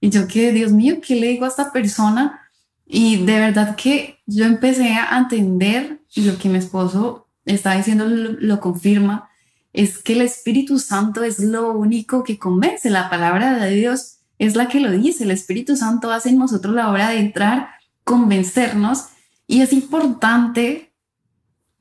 [0.00, 2.40] Y yo que, Dios mío, ¿qué le digo a esta persona?
[2.86, 8.32] Y de verdad que yo empecé a entender, lo que mi esposo está diciendo lo,
[8.32, 9.30] lo confirma,
[9.72, 12.90] es que el Espíritu Santo es lo único que convence.
[12.90, 15.24] La palabra de Dios es la que lo dice.
[15.24, 17.70] El Espíritu Santo hace en nosotros la obra de entrar,
[18.04, 19.06] convencernos
[19.48, 20.92] y es importante,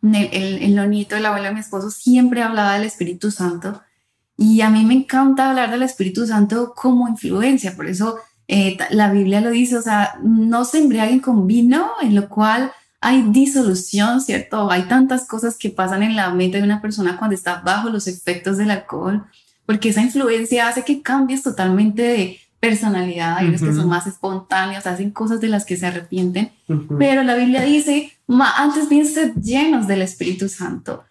[0.01, 3.81] el, el, el nonito, el abuelo de mi esposo, siempre hablaba del Espíritu Santo.
[4.37, 7.75] Y a mí me encanta hablar del Espíritu Santo como influencia.
[7.75, 12.15] Por eso eh, la Biblia lo dice, o sea, no se embriaguen con vino, en
[12.15, 14.71] lo cual hay disolución, ¿cierto?
[14.71, 18.07] Hay tantas cosas que pasan en la mente de una persona cuando está bajo los
[18.07, 19.25] efectos del alcohol,
[19.65, 24.87] porque esa influencia hace que cambies totalmente de, personalidad, hay unos que son más espontáneos,
[24.87, 26.51] hacen cosas de las que se arrepienten,
[26.97, 28.11] pero la Biblia dice,
[28.57, 31.03] antes bien sed llenos del Espíritu Santo.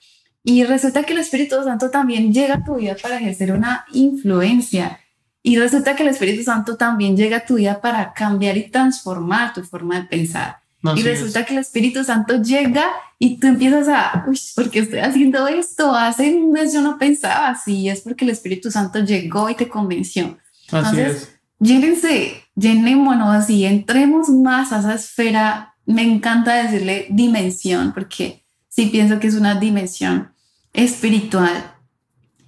[0.42, 5.00] Y resulta que el Espíritu Santo también llega a tu vida para ejercer una influencia.
[5.42, 9.54] Y resulta que el Espíritu Santo también llega a tu vida para cambiar y transformar
[9.54, 10.58] tu forma de pensar.
[10.94, 12.86] y resulta que el Espíritu Santo llega
[13.18, 15.92] y tú empiezas a, uy, ¿por qué estoy haciendo esto?
[15.94, 19.68] Hace un mes yo no pensaba así, es porque el Espíritu Santo llegó y te
[19.68, 20.38] convenció.
[20.70, 25.74] Así es llénense, llenémonos y entremos más a esa esfera.
[25.84, 30.32] Me encanta decirle dimensión, porque sí pienso que es una dimensión
[30.72, 31.72] espiritual,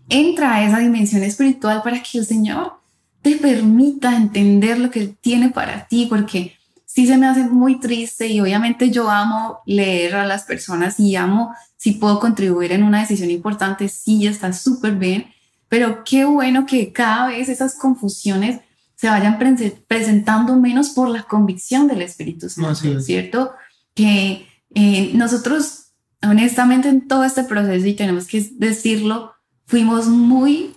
[0.09, 2.81] entra a esa dimensión espiritual para que el Señor
[3.23, 7.81] te permita entender lo que Él tiene para ti, porque sí se me hace muy
[7.81, 12.83] triste y obviamente yo amo leer a las personas y amo si puedo contribuir en
[12.83, 15.27] una decisión importante, sí, está súper bien,
[15.69, 18.61] pero qué bueno que cada vez esas confusiones
[18.99, 19.39] se vayan
[19.87, 23.53] presentando menos por la convicción del Espíritu Santo, ¿cierto?
[23.95, 29.35] Que eh, nosotros, honestamente, en todo este proceso, y tenemos que decirlo,
[29.67, 30.75] fuimos muy,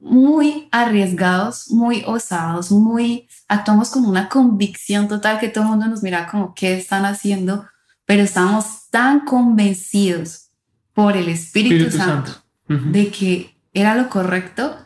[0.00, 6.02] muy arriesgados, muy osados, muy, actuamos con una convicción total que todo el mundo nos
[6.02, 7.66] mira como, ¿qué están haciendo?
[8.04, 10.48] Pero estamos tan convencidos
[10.92, 12.32] por el Espíritu, Santo,
[12.66, 14.85] de que era lo correcto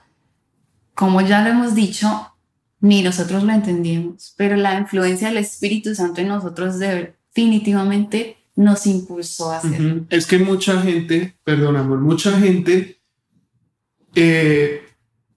[1.01, 2.31] como ya lo hemos dicho,
[2.81, 9.51] ni nosotros lo entendíamos, pero la influencia del Espíritu Santo en nosotros definitivamente nos impulsó
[9.51, 10.05] a hacerlo.
[10.11, 13.01] Es que mucha gente, perdonamos, mucha gente
[14.15, 14.83] eh,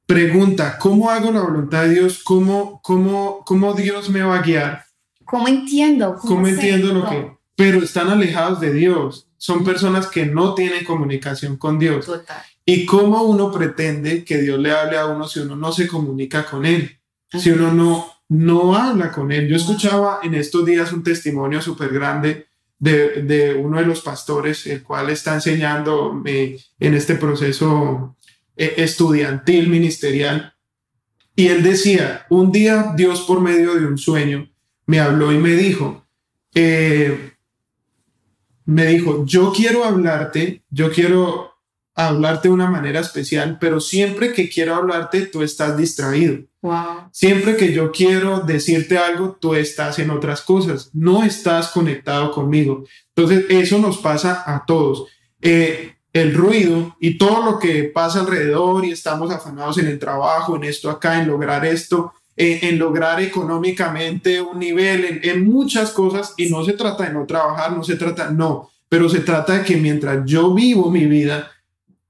[0.06, 2.21] pregunta, ¿cómo hago la voluntad de Dios?
[2.26, 4.84] ¿Cómo, cómo, cómo Dios me va a guiar?
[5.23, 6.17] ¿Cómo entiendo?
[6.17, 7.32] ¿Cómo, entiendo lo que...?
[7.56, 9.30] Pero están alejados de Dios.
[9.38, 12.06] Son personas que no tienen comunicación con Dios.
[12.06, 12.43] Total.
[12.65, 16.45] ¿Y cómo uno pretende que Dios le hable a uno si uno no se comunica
[16.45, 16.97] con Él?
[17.30, 19.47] Si uno no, no habla con Él.
[19.47, 22.47] Yo escuchaba en estos días un testimonio súper grande
[22.80, 28.15] de, de, uno de los pastores, el cual está enseñando en este proceso
[28.56, 30.54] eh, estudiantil, ministerial.
[31.36, 34.49] Y él decía, un día Dios por medio de un sueño
[34.86, 36.06] me habló y me dijo,
[36.54, 37.32] eh,
[38.65, 41.53] me dijo, yo quiero hablarte, yo quiero
[41.96, 46.40] hablarte de una manera especial, pero siempre que quiero hablarte, tú estás distraído.
[46.62, 47.10] Wow.
[47.12, 52.86] Siempre que yo quiero decirte algo, tú estás en otras cosas, no estás conectado conmigo.
[53.16, 55.06] Entonces, eso nos pasa a todos.
[55.42, 60.56] Eh, el ruido y todo lo que pasa alrededor y estamos afanados en el trabajo,
[60.56, 66.34] en esto acá, en lograr esto, en lograr económicamente un nivel, en, en muchas cosas,
[66.38, 69.64] y no se trata de no trabajar, no se trata, no, pero se trata de
[69.64, 71.52] que mientras yo vivo mi vida,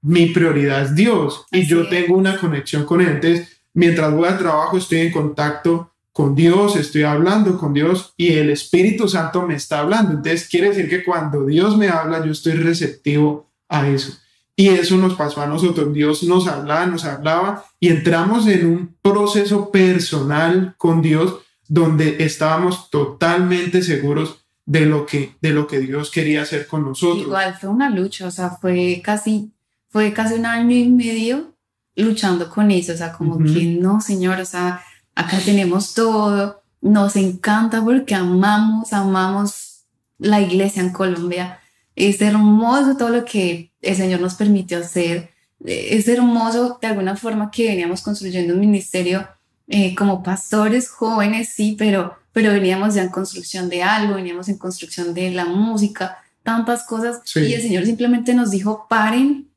[0.04, 3.08] mi prioridad es Dios y yo tengo una conexión con Él.
[3.08, 8.34] Entonces, mientras voy al trabajo, estoy en contacto con Dios, estoy hablando con Dios y
[8.34, 10.12] el Espíritu Santo me está hablando.
[10.12, 14.12] Entonces, quiere decir que cuando Dios me habla, yo estoy receptivo a eso.
[14.54, 15.92] Y eso nos pasó a nosotros.
[15.94, 22.90] Dios nos hablaba, nos hablaba y entramos en un proceso personal con Dios donde estábamos
[22.90, 27.22] totalmente seguros de lo que, de lo que Dios quería hacer con nosotros.
[27.22, 29.50] Igual fue una lucha, o sea, fue casi
[29.94, 31.54] fue casi un año y medio
[31.94, 34.82] luchando con eso, o sea, como que no, señor, o sea,
[35.14, 39.84] acá tenemos todo, nos encanta porque amamos, amamos
[40.18, 41.60] la iglesia en Colombia,
[41.94, 45.30] es hermoso todo lo que el Señor nos permitió hacer,
[45.64, 49.28] es hermoso de alguna forma que veníamos construyendo un ministerio
[49.68, 54.58] eh, como pastores jóvenes, sí, pero, pero veníamos ya en construcción de algo, veníamos en
[54.58, 59.53] construcción de la música, tantas cosas, y el Señor simplemente nos dijo, paren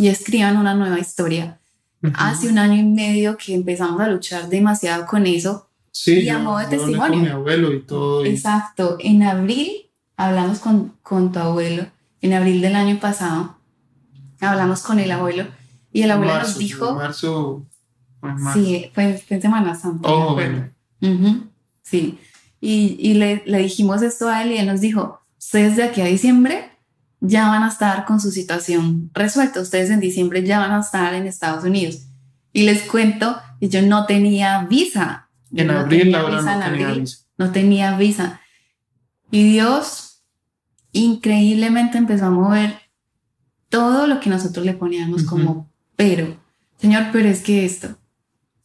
[0.00, 1.60] y escriban una nueva historia.
[2.14, 5.68] Hace un año y medio que empezamos a luchar demasiado con eso.
[5.90, 7.10] Sí, y a modo de testimonio.
[7.10, 8.24] Con mi abuelo y todo.
[8.24, 8.96] Exacto.
[8.98, 11.86] En abril hablamos con, con tu abuelo,
[12.22, 13.56] en abril del año pasado,
[14.40, 15.46] hablamos con el abuelo
[15.92, 16.94] y el abuelo nos dijo...
[16.94, 17.66] Marzo,
[18.22, 18.58] marzo.
[18.58, 20.08] Sí, fue, en Semana Santa.
[20.10, 20.70] Oh, bueno.
[21.82, 22.18] sí.
[22.62, 26.00] Y, y le, le dijimos esto a él y él nos dijo, ustedes de aquí
[26.00, 26.69] a diciembre
[27.20, 29.60] ya van a estar con su situación resuelta.
[29.60, 32.06] Ustedes en diciembre ya van a estar en Estados Unidos.
[32.52, 35.28] Y les cuento que yo no tenía visa.
[35.54, 36.26] En abril, no
[36.58, 37.18] tenía visa.
[37.36, 38.40] No tenía visa.
[39.30, 40.22] Y Dios
[40.92, 42.80] increíblemente empezó a mover
[43.68, 46.36] todo lo que nosotros le poníamos como pero.
[46.78, 47.98] Señor, pero es que esto.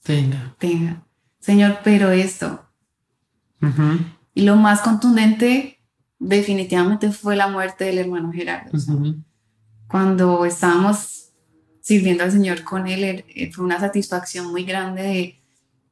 [0.02, 0.56] Tenga.
[0.58, 1.06] Tenga.
[1.39, 2.65] Señor, pero esto.
[4.34, 5.74] Y lo más contundente
[6.19, 8.72] definitivamente fue la muerte del hermano Gerardo.
[9.88, 11.32] Cuando estábamos
[11.82, 15.41] sirviendo al Señor con él, fue una satisfacción muy grande de,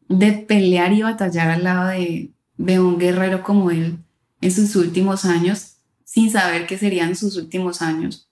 [0.10, 4.00] de pelear y batallar al lado de, de, un guerrero como él
[4.42, 8.30] en sus últimos años, sin saber qué serían sus últimos años.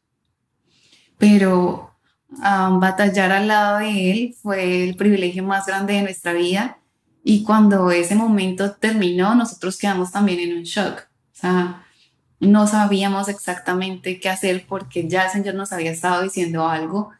[1.17, 1.95] Pero
[2.29, 6.79] um, batallar al lado de él fue el privilegio más grande de nuestra vida
[7.23, 11.10] y cuando ese momento terminó, nosotros quedamos también en un shock
[11.41, 11.85] sea,
[12.39, 17.11] no sabíamos exactamente qué hacer porque ya el Señor nos había estado diciendo algo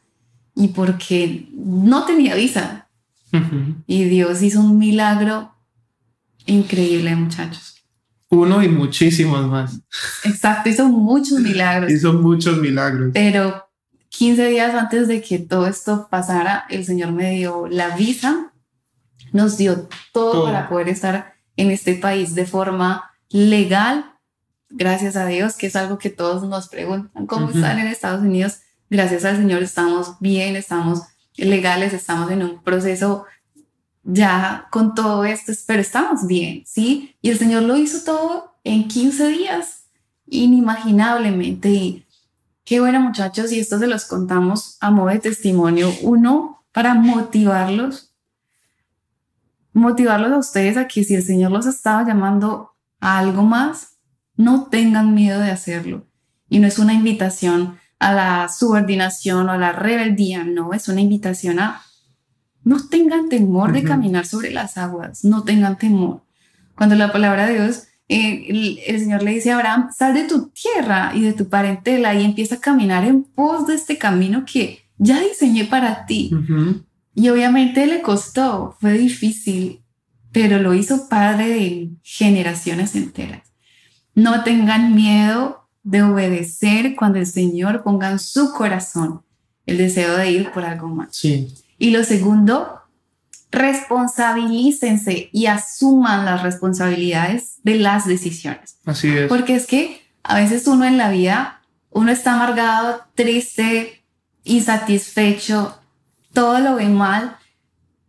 [0.56, 2.88] y porque no tenía visa.
[3.88, 5.54] Y Dios hizo un milagro
[6.46, 7.82] increíble, muchachos.
[8.30, 9.80] Uno y muchísimos más.
[10.24, 11.92] Exacto, hizo muchos milagros.
[11.92, 13.12] hizo muchos milagros.
[13.14, 13.70] Pero
[14.10, 18.52] 15 días antes de que todo esto pasara, el Señor me dio la visa,
[19.32, 24.11] nos dio todo, para poder estar en este país de forma legal.
[24.72, 28.60] Gracias a Dios, que es algo que todos nos preguntan, ¿cómo están en Estados Unidos?
[28.90, 31.02] Gracias al Señor estamos bien, estamos
[31.36, 33.26] legales, estamos en un proceso
[34.04, 37.16] ya con todo esto, pero estamos bien, ¿sí?
[37.22, 39.86] Y el Señor lo hizo todo en 15 días,
[40.28, 41.70] inimaginablemente.
[41.70, 42.06] Y
[42.64, 45.92] qué bueno, muchachos, y esto se los contamos a modo de testimonio.
[46.02, 48.14] Uno, para motivarlos,
[49.74, 53.91] motivarlos a ustedes a que si el Señor los estaba llamando a algo más,
[54.44, 56.08] no tengan miedo de hacerlo.
[56.50, 61.02] Y no es una invitación a la subordinación o a la rebeldía, no, es una
[61.02, 61.82] invitación a
[62.64, 66.24] no tengan temor de caminar sobre las aguas, no tengan temor.
[66.76, 70.50] Cuando la palabra de Dios, eh, el, Señor le dice a Abraham, sal de tu
[70.50, 74.84] tierra y de tu parentela y empieza a caminar en pos de este camino que
[74.98, 76.32] ya diseñé para ti.
[77.16, 79.82] Y obviamente le costó, fue difícil,
[80.32, 83.51] pero lo hizo padre de generaciones enteras.
[84.14, 89.24] No tengan miedo de obedecer cuando el Señor ponga en su corazón
[89.66, 91.16] el deseo de ir por algo más.
[91.16, 91.54] Sí.
[91.78, 92.82] Y lo segundo,
[93.52, 98.78] responsabilícense y asuman las responsabilidades de las decisiones.
[98.86, 99.28] Así es.
[99.28, 104.04] Porque es que a veces uno en la vida, uno está amargado, triste,
[104.44, 105.78] insatisfecho,
[106.34, 107.38] todo lo ve mal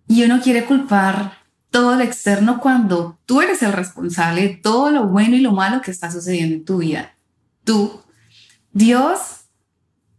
[0.07, 1.42] y uno quiere culpar
[1.73, 5.81] todo lo externo cuando tú eres el responsable de todo lo bueno y lo malo
[5.81, 7.15] que está sucediendo en tu vida.
[7.65, 8.01] Tú,
[8.73, 9.47] Dios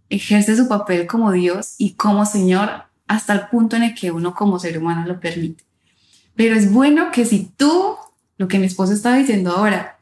[0.09, 2.69] ejerce su papel como Dios y como Señor
[3.07, 5.63] hasta el punto en el que uno como ser humano lo permite.
[6.35, 7.95] Pero es bueno que si tú,
[8.37, 9.99] lo que mi esposo está diciendo ahora,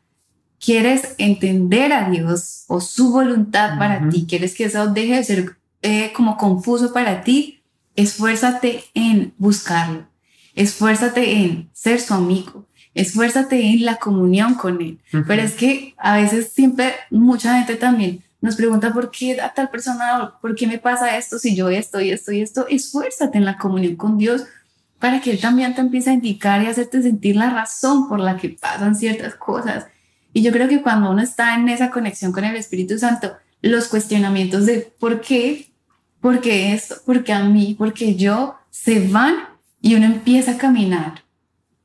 [0.60, 5.58] quieres entender a Dios o su voluntad para ti, quieres que eso deje de ser
[5.82, 7.62] eh, como confuso para ti,
[7.96, 10.08] esfuérzate en buscarlo,
[10.62, 15.00] esfuérzate en ser su amigo, esfuérzate en la comunión con él.
[15.28, 19.70] Pero es que a veces siempre mucha gente también nos pregunta por qué a tal
[19.70, 23.46] persona, por qué me pasa esto, si yo esto y esto y esto, esfuérzate en
[23.46, 24.46] la comunión con Dios
[25.00, 28.38] para que Él también te empiece a indicar y hacerte sentir la razón por la
[28.38, 29.88] que pasan ciertas cosas.
[30.34, 33.88] Y yo creo que cuando uno está en esa conexión con el Espíritu Santo, los
[33.88, 35.72] cuestionamientos de por qué,
[36.20, 39.51] por qué esto, por qué a mí, por qué yo, se van
[39.82, 41.24] y uno empieza a caminar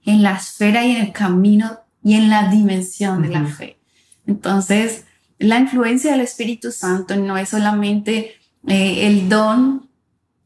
[0.04, 3.78] en la esfera y en el camino y en la dimensión de la fe.
[4.26, 5.04] Entonces,
[5.38, 8.36] la influencia del Espíritu Santo no es solamente
[8.66, 9.88] eh, el don,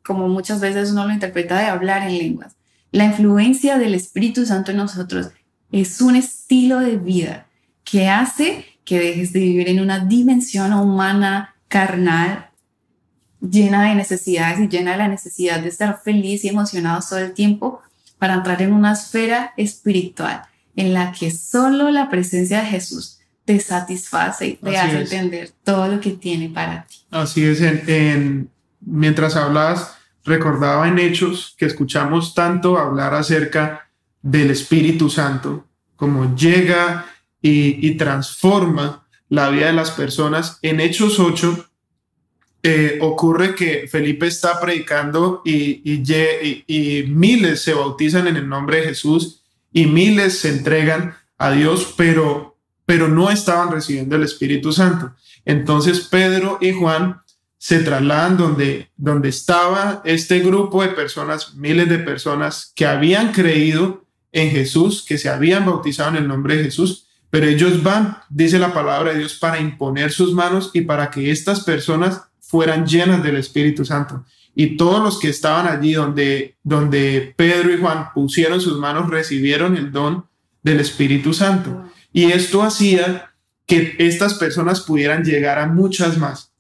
[0.02, 2.56] como muchas veces uno lo interpreta, de hablar en lenguas.
[2.92, 5.30] La influencia del Espíritu Santo en nosotros
[5.70, 7.46] es un estilo de vida
[7.84, 12.49] que hace que dejes de vivir en una dimensión humana, carnal,
[13.40, 17.32] llena de necesidades y llena de la necesidad de estar feliz y emocionado todo el
[17.32, 17.80] tiempo
[18.18, 20.42] para entrar en una esfera espiritual
[20.76, 25.88] en la que solo la presencia de Jesús te satisface y te hace entender todo
[25.88, 26.96] lo que tiene para ti.
[27.10, 33.88] Así es, en, mientras hablabas, recordaba en Hechos que escuchamos tanto hablar acerca
[34.22, 35.66] del Espíritu Santo,
[35.96, 37.06] como llega
[37.42, 40.58] y, transforma la vida de las personas.
[40.62, 41.69] En Hechos 8
[42.62, 48.88] eh, ocurre que Felipe está predicando y, y, miles se bautizan en el nombre de
[48.88, 49.42] Jesús
[49.72, 52.50] y miles se entregan a Dios, pero
[52.90, 55.12] pero no estaban recibiendo el Espíritu Santo.
[55.44, 57.20] Entonces Pedro y Juan
[57.56, 64.06] se trasladan donde, donde estaba este grupo de personas, miles de personas que habían creído
[64.32, 68.58] en Jesús, que se habían bautizado en el nombre de Jesús, pero ellos van, dice
[68.58, 73.22] la palabra de Dios, para imponer sus manos y para que estas personas fueran llenas
[73.22, 74.24] del Espíritu Santo.
[74.54, 79.76] Y todos los que estaban allí donde, donde Pedro y Juan pusieron sus manos recibieron
[79.76, 80.26] el don
[80.62, 81.84] del Espíritu Santo.
[82.12, 83.30] Y esto hacía
[83.66, 86.52] que estas personas pudieran llegar a muchas más.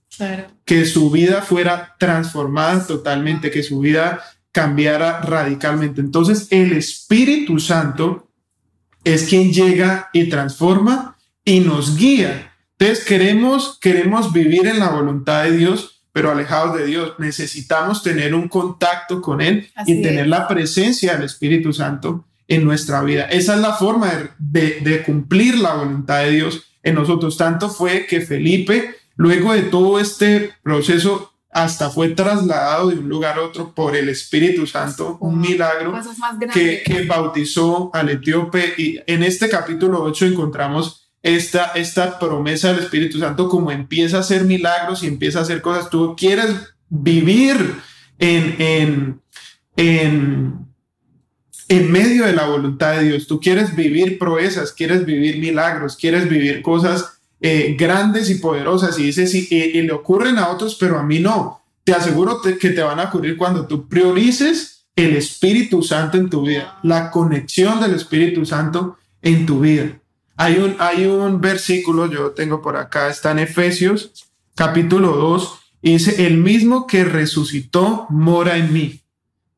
[0.64, 4.22] Que su vida fuera transformada totalmente, que su vida
[4.52, 6.00] cambiara radicalmente.
[6.00, 8.30] Entonces, el Espíritu Santo
[9.02, 12.49] es quien llega y transforma y nos guía.
[12.80, 17.12] Entonces, queremos, queremos vivir en la voluntad de Dios, pero alejados de Dios.
[17.18, 23.02] Necesitamos tener un contacto con Él y tener la presencia del Espíritu Santo en nuestra
[23.02, 23.24] vida.
[23.24, 27.36] Esa es la forma de, cumplir la voluntad de Dios en nosotros.
[27.36, 33.38] Tanto fue que Felipe, luego de todo este proceso, hasta fue trasladado de un lugar
[33.38, 36.00] a otro por el Espíritu Santo, un milagro
[36.50, 38.72] que, que, bautizó al etíope.
[38.78, 44.20] Y en este capítulo 8 encontramos esta, esta promesa del Espíritu Santo como empieza a
[44.20, 45.90] hacer milagros y empieza a hacer cosas.
[45.90, 46.50] Tú quieres
[46.88, 47.76] vivir
[48.18, 49.20] en, en,
[49.76, 50.66] en,
[51.68, 53.26] en medio de la voluntad de Dios.
[53.26, 59.04] Tú quieres vivir proezas, quieres vivir milagros, quieres vivir cosas eh, grandes y poderosas y
[59.04, 61.62] dice, sí, y, le ocurren a otros, pero a mí no.
[61.84, 66.42] Te aseguro que te van a ocurrir cuando tú priorices el Espíritu Santo en tu
[66.42, 69.99] vida, la conexión del Espíritu Santo en tu vida.
[70.40, 75.92] Hay un, hay un versículo, yo tengo por acá, está en Efesios capítulo 2, y
[75.92, 79.02] dice, el mismo que resucitó mora en mí.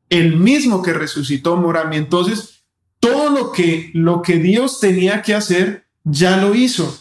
[0.09, 1.95] El mismo que resucitó mora en mí.
[1.95, 2.65] Entonces,
[2.99, 6.93] todo lo que, lo que Dios tenía que hacer, ya lo hizo.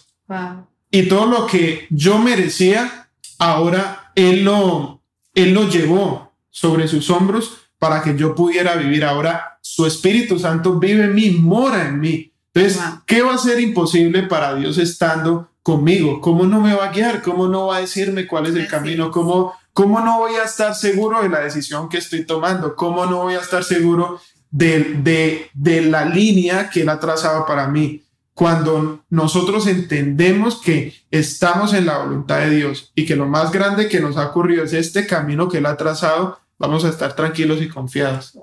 [0.93, 5.03] Y todo lo que yo merecía, ahora Él lo,
[5.35, 9.05] él lo llevó sobre sus hombros para que yo pudiera vivir.
[9.05, 12.32] Ahora su Espíritu Santo vive en mí, mora en mí.
[12.55, 16.21] Entonces, ¿qué va a ser imposible para Dios estando conmigo?
[16.21, 17.23] ¿Cómo no me va a guiar?
[17.23, 19.11] ¿Cómo no va a decirme cuál es el camino?
[19.11, 22.77] ¿Cómo, ¿Cómo no voy a estar seguro de la decisión que estoy tomando?
[22.77, 27.47] ¿Cómo no voy a estar seguro de, de, de la línea que Él ha trazado
[27.47, 28.03] para mí?
[28.35, 33.89] cuando nosotros entendemos que estamos en la voluntad de Dios y que lo más grande
[33.89, 37.61] que nos ha ocurrido es este camino que Él ha trazado, vamos a estar tranquilos
[37.61, 38.39] y confiados.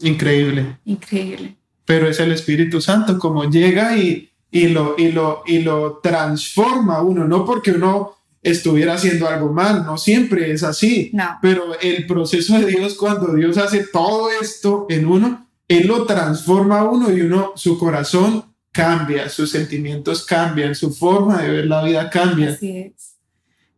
[0.00, 0.78] Increíble.
[0.84, 1.56] Increíble.
[1.84, 7.02] Pero es el Espíritu Santo como llega y, y, lo, y, lo, y lo transforma
[7.02, 11.38] uno, no porque uno estuviera haciendo algo mal, no siempre es así, no.
[11.40, 16.80] pero el proceso de Dios, cuando Dios hace todo esto en uno, Él lo transforma
[16.80, 21.82] a uno y uno, su corazón cambia, sus sentimientos cambian, su forma de ver la
[21.84, 22.50] vida cambia.
[22.50, 23.14] Así es.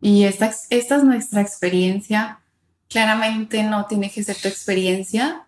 [0.00, 2.40] Y esta, esta es nuestra experiencia.
[2.88, 5.45] Claramente no tiene que ser tu experiencia.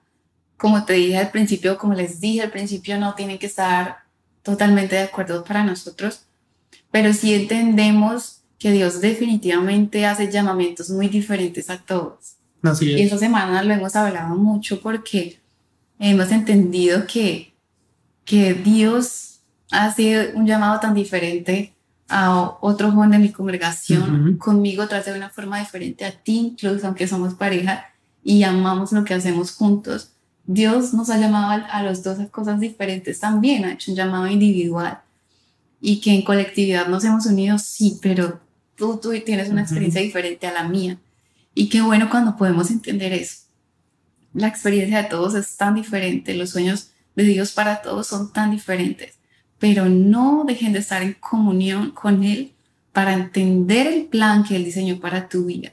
[0.59, 3.99] Como te dije al principio, como les dije al principio, no tiene que estar
[4.43, 6.27] totalmente de acuerdo para nosotros,
[6.91, 12.37] pero sí entendemos que Dios definitivamente hace llamamientos muy diferentes a todos.
[12.63, 13.01] Así es.
[13.01, 15.41] Y esta semana lo hemos hablado mucho porque
[15.99, 17.55] hemos entendido que,
[18.25, 19.29] que Dios
[19.95, 21.75] sido un llamado tan diferente
[22.09, 26.87] a otro joven de mi congregación, conmigo trata de una forma diferente a ti, incluso
[26.87, 27.87] aunque somos pareja
[28.25, 30.13] y amamos lo que hacemos juntos.
[30.49, 34.27] Dios nos ha llamado a, los dos a cosas diferentes también, ha hecho un llamado
[34.27, 34.99] individual
[35.81, 38.41] y que en colectividad nos hemos unido, sí, pero
[38.75, 40.99] tú, tú tienes una experiencia diferente a la mía.
[41.55, 43.45] Y qué bueno cuando podemos entender eso.
[44.35, 48.51] La experiencia de todos es tan diferente, los sueños de Dios para todos son tan
[48.51, 49.19] diferentes
[49.59, 52.53] pero no dejen de estar en comunión con Él
[52.93, 55.73] para entender el plan que Él diseñó para tu vida.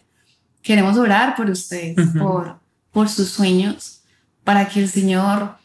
[0.61, 2.59] Queremos orar por ustedes, por,
[2.91, 3.94] por sus sueños,
[4.45, 5.57] para que el Señor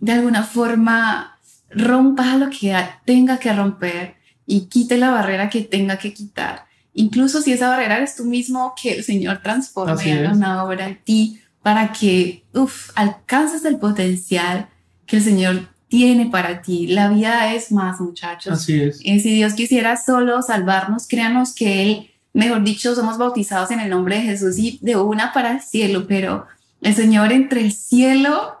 [0.00, 1.38] de alguna forma
[1.70, 4.16] rompa lo que tenga que romper
[4.46, 6.64] y quite la barrera que tenga que quitar.
[6.94, 11.40] Incluso si esa barrera eres tú mismo, que el Señor transforme una obra en ti
[11.62, 14.68] para que uf, alcances el potencial
[15.06, 16.88] que el Señor tiene para ti.
[16.88, 18.52] La vida es más, muchachos.
[18.54, 18.98] Así es.
[18.98, 24.16] Si Dios quisiera solo salvarnos, créanos que Él, mejor dicho, somos bautizados en el nombre
[24.16, 26.46] de Jesús y de una para el cielo, pero
[26.82, 28.58] el Señor entre el cielo,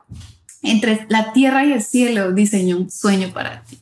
[0.62, 3.78] entre la tierra y el cielo, diseñó un sueño para ti.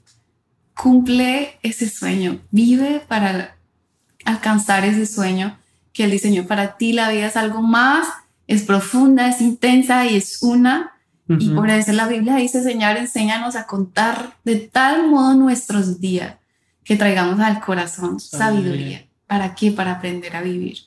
[0.74, 3.57] Cumple ese sueño, vive para
[4.24, 5.59] alcanzar ese sueño
[5.93, 6.93] que Él diseñó para ti.
[6.93, 8.09] La vida es algo más,
[8.47, 10.93] es profunda, es intensa y es una
[11.38, 16.34] y por eso la Biblia dice, Señor, enséñanos a contar de tal modo nuestros días
[16.82, 19.07] que traigamos al corazón sabiduría.
[19.26, 19.70] ¿Para qué?
[19.70, 20.78] Para aprender a vivir.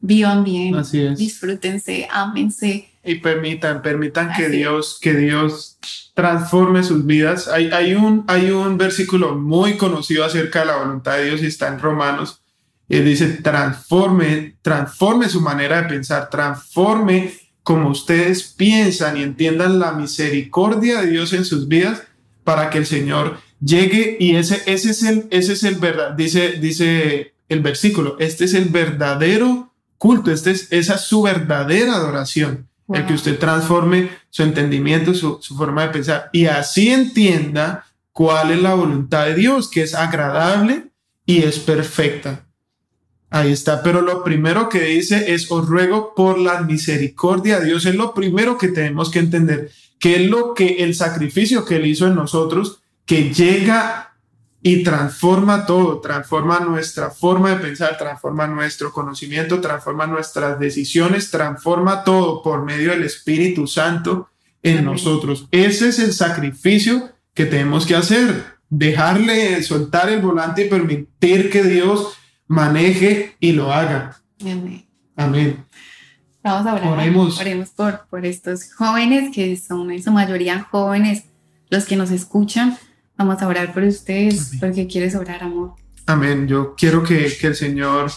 [0.00, 0.74] Vivan bien,
[1.16, 2.88] disfrútense, ámense.
[3.04, 5.78] Y permitan, permitan que Dios, que Dios
[6.14, 7.48] transforme sus vidas.
[7.48, 11.46] Hay, hay, un, hay un versículo muy conocido acerca de la voluntad de Dios y
[11.46, 12.40] está en Romanos.
[12.88, 17.32] Y dice, transforme, transforme su manera de pensar, transforme
[17.62, 22.02] como ustedes piensan y entiendan la misericordia de Dios en sus vidas
[22.44, 26.58] para que el Señor llegue y ese, ese es el, ese es el verdad, dice,
[26.60, 32.68] dice el versículo, este es el verdadero culto, este es, esa es su verdadera adoración,
[32.92, 38.50] el que usted transforme su entendimiento, su, su forma de pensar y así entienda cuál
[38.50, 40.88] es la voluntad de Dios, que es agradable
[41.26, 42.46] y es perfecta.
[43.30, 47.84] Ahí está, pero lo primero que dice es, os ruego por la misericordia de Dios,
[47.84, 51.86] es lo primero que tenemos que entender, que es lo que el sacrificio que él
[51.86, 54.13] hizo en nosotros, que llega
[54.66, 62.02] y transforma todo, transforma nuestra forma de pensar, transforma nuestro conocimiento, transforma nuestras decisiones, transforma
[62.02, 64.30] todo por medio del Espíritu Santo
[64.62, 65.46] en nosotros.
[65.50, 71.62] Ese es el sacrificio que tenemos que hacer, dejarle soltar el volante y permitir que
[71.62, 72.14] Dios
[72.46, 74.16] maneje y lo haga.
[74.40, 74.86] Amén.
[75.14, 75.62] Amén.
[76.42, 76.88] Vamos a orar.
[76.88, 77.38] Oremos.
[77.38, 81.24] Oremos por, por estos jóvenes que son en su mayoría jóvenes,
[81.68, 82.78] los que nos escuchan.
[83.16, 84.60] Vamos a orar por ustedes Amén.
[84.60, 85.74] porque quieres orar, amor.
[86.06, 86.46] Amén.
[86.48, 88.10] Yo quiero que, que el Señor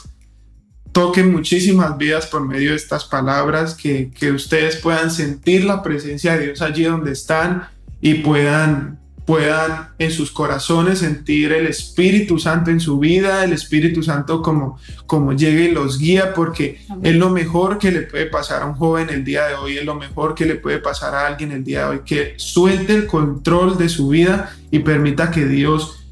[0.92, 6.36] toque muchísimas vidas por medio de estas palabras, que, que ustedes puedan sentir la presencia
[6.36, 7.68] de Dios allí donde están
[8.02, 14.02] y puedan, puedan en sus corazones sentir el Espíritu Santo en su vida, el Espíritu
[14.02, 17.06] Santo como, como llegue y los guía, porque Amén.
[17.06, 19.84] es lo mejor que le puede pasar a un joven el día de hoy, es
[19.84, 23.06] lo mejor que le puede pasar a alguien el día de hoy, que suelte el
[23.06, 26.08] control de su vida y permita que Dios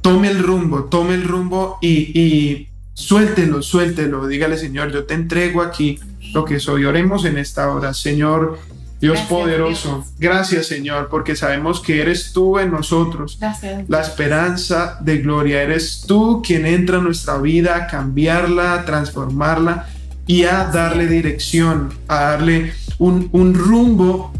[0.00, 4.28] tome el rumbo, tome el rumbo y, y suéltelo, suéltelo.
[4.28, 5.98] Dígale, Señor, yo te entrego aquí
[6.32, 6.84] lo que soy.
[6.84, 8.60] Oremos en esta hora, Señor.
[9.00, 10.06] Dios Gracias, poderoso, Dios.
[10.18, 13.88] gracias Señor, porque sabemos que eres tú en nosotros, Gracias.
[13.88, 15.62] la esperanza de gloria.
[15.62, 19.86] Eres tú quien entra a nuestra vida a cambiarla, a transformarla
[20.26, 24.32] y a darle dirección, a darle un, un rumbo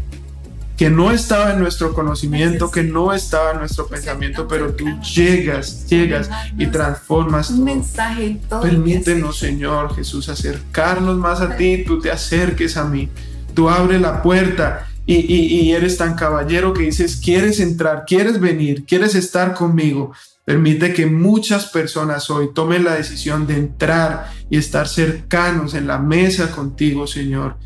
[0.77, 5.85] que no estaba en nuestro conocimiento, que no estaba en nuestro pensamiento, pero tú llegas,
[5.87, 7.65] llegas y transformas Un todo.
[7.65, 9.37] mensaje en Permítenos.
[9.37, 13.09] Señor Jesús, acercarnos más a ti, tú te acerques a mí,
[13.53, 18.85] tú abres la puerta y, y- eres tan caballero que dices, quieres entrar, quieres venir,
[18.85, 20.11] quieres estar conmigo.
[20.45, 25.97] Permite que muchas personas hoy tomen la decisión de entrar y estar cercanos en la
[25.99, 27.57] mesa contigo, Señor.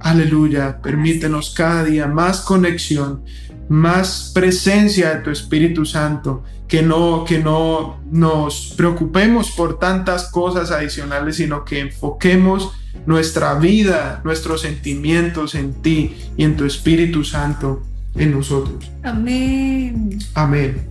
[0.00, 3.22] Aleluya, permítenos cada día más conexión,
[3.68, 10.70] más presencia de tu Espíritu Santo, que no, que no nos preocupemos por tantas cosas
[10.70, 12.72] adicionales, sino que enfoquemos
[13.06, 17.82] nuestra vida, nuestros sentimientos en ti y en tu Espíritu Santo
[18.16, 18.90] en nosotros.
[19.02, 20.18] Amén.
[20.34, 20.86] Amén.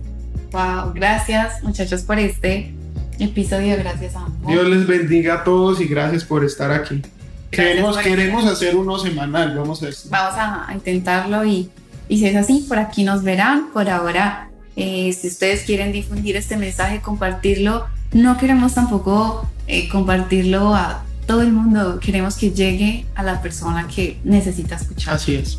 [0.52, 2.72] Wow, gracias muchachos por este
[3.18, 3.76] episodio.
[3.76, 4.30] Gracias, amor.
[4.46, 7.02] Dios les bendiga a todos y gracias por estar aquí.
[7.50, 9.86] Queremos, queremos hacer uno semanal, vamos a.
[10.10, 11.70] Vamos a, a intentarlo y,
[12.08, 13.68] y si es así, por aquí nos verán.
[13.72, 20.74] Por ahora, eh, si ustedes quieren difundir este mensaje, compartirlo, no queremos tampoco eh, compartirlo
[20.74, 21.98] a todo el mundo.
[22.00, 25.14] Queremos que llegue a la persona que necesita escuchar.
[25.14, 25.58] Así es.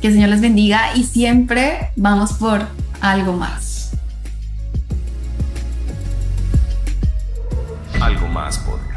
[0.00, 2.66] Que el Señor les bendiga y siempre vamos por
[3.00, 3.92] algo más.
[8.00, 8.87] Algo más podcast.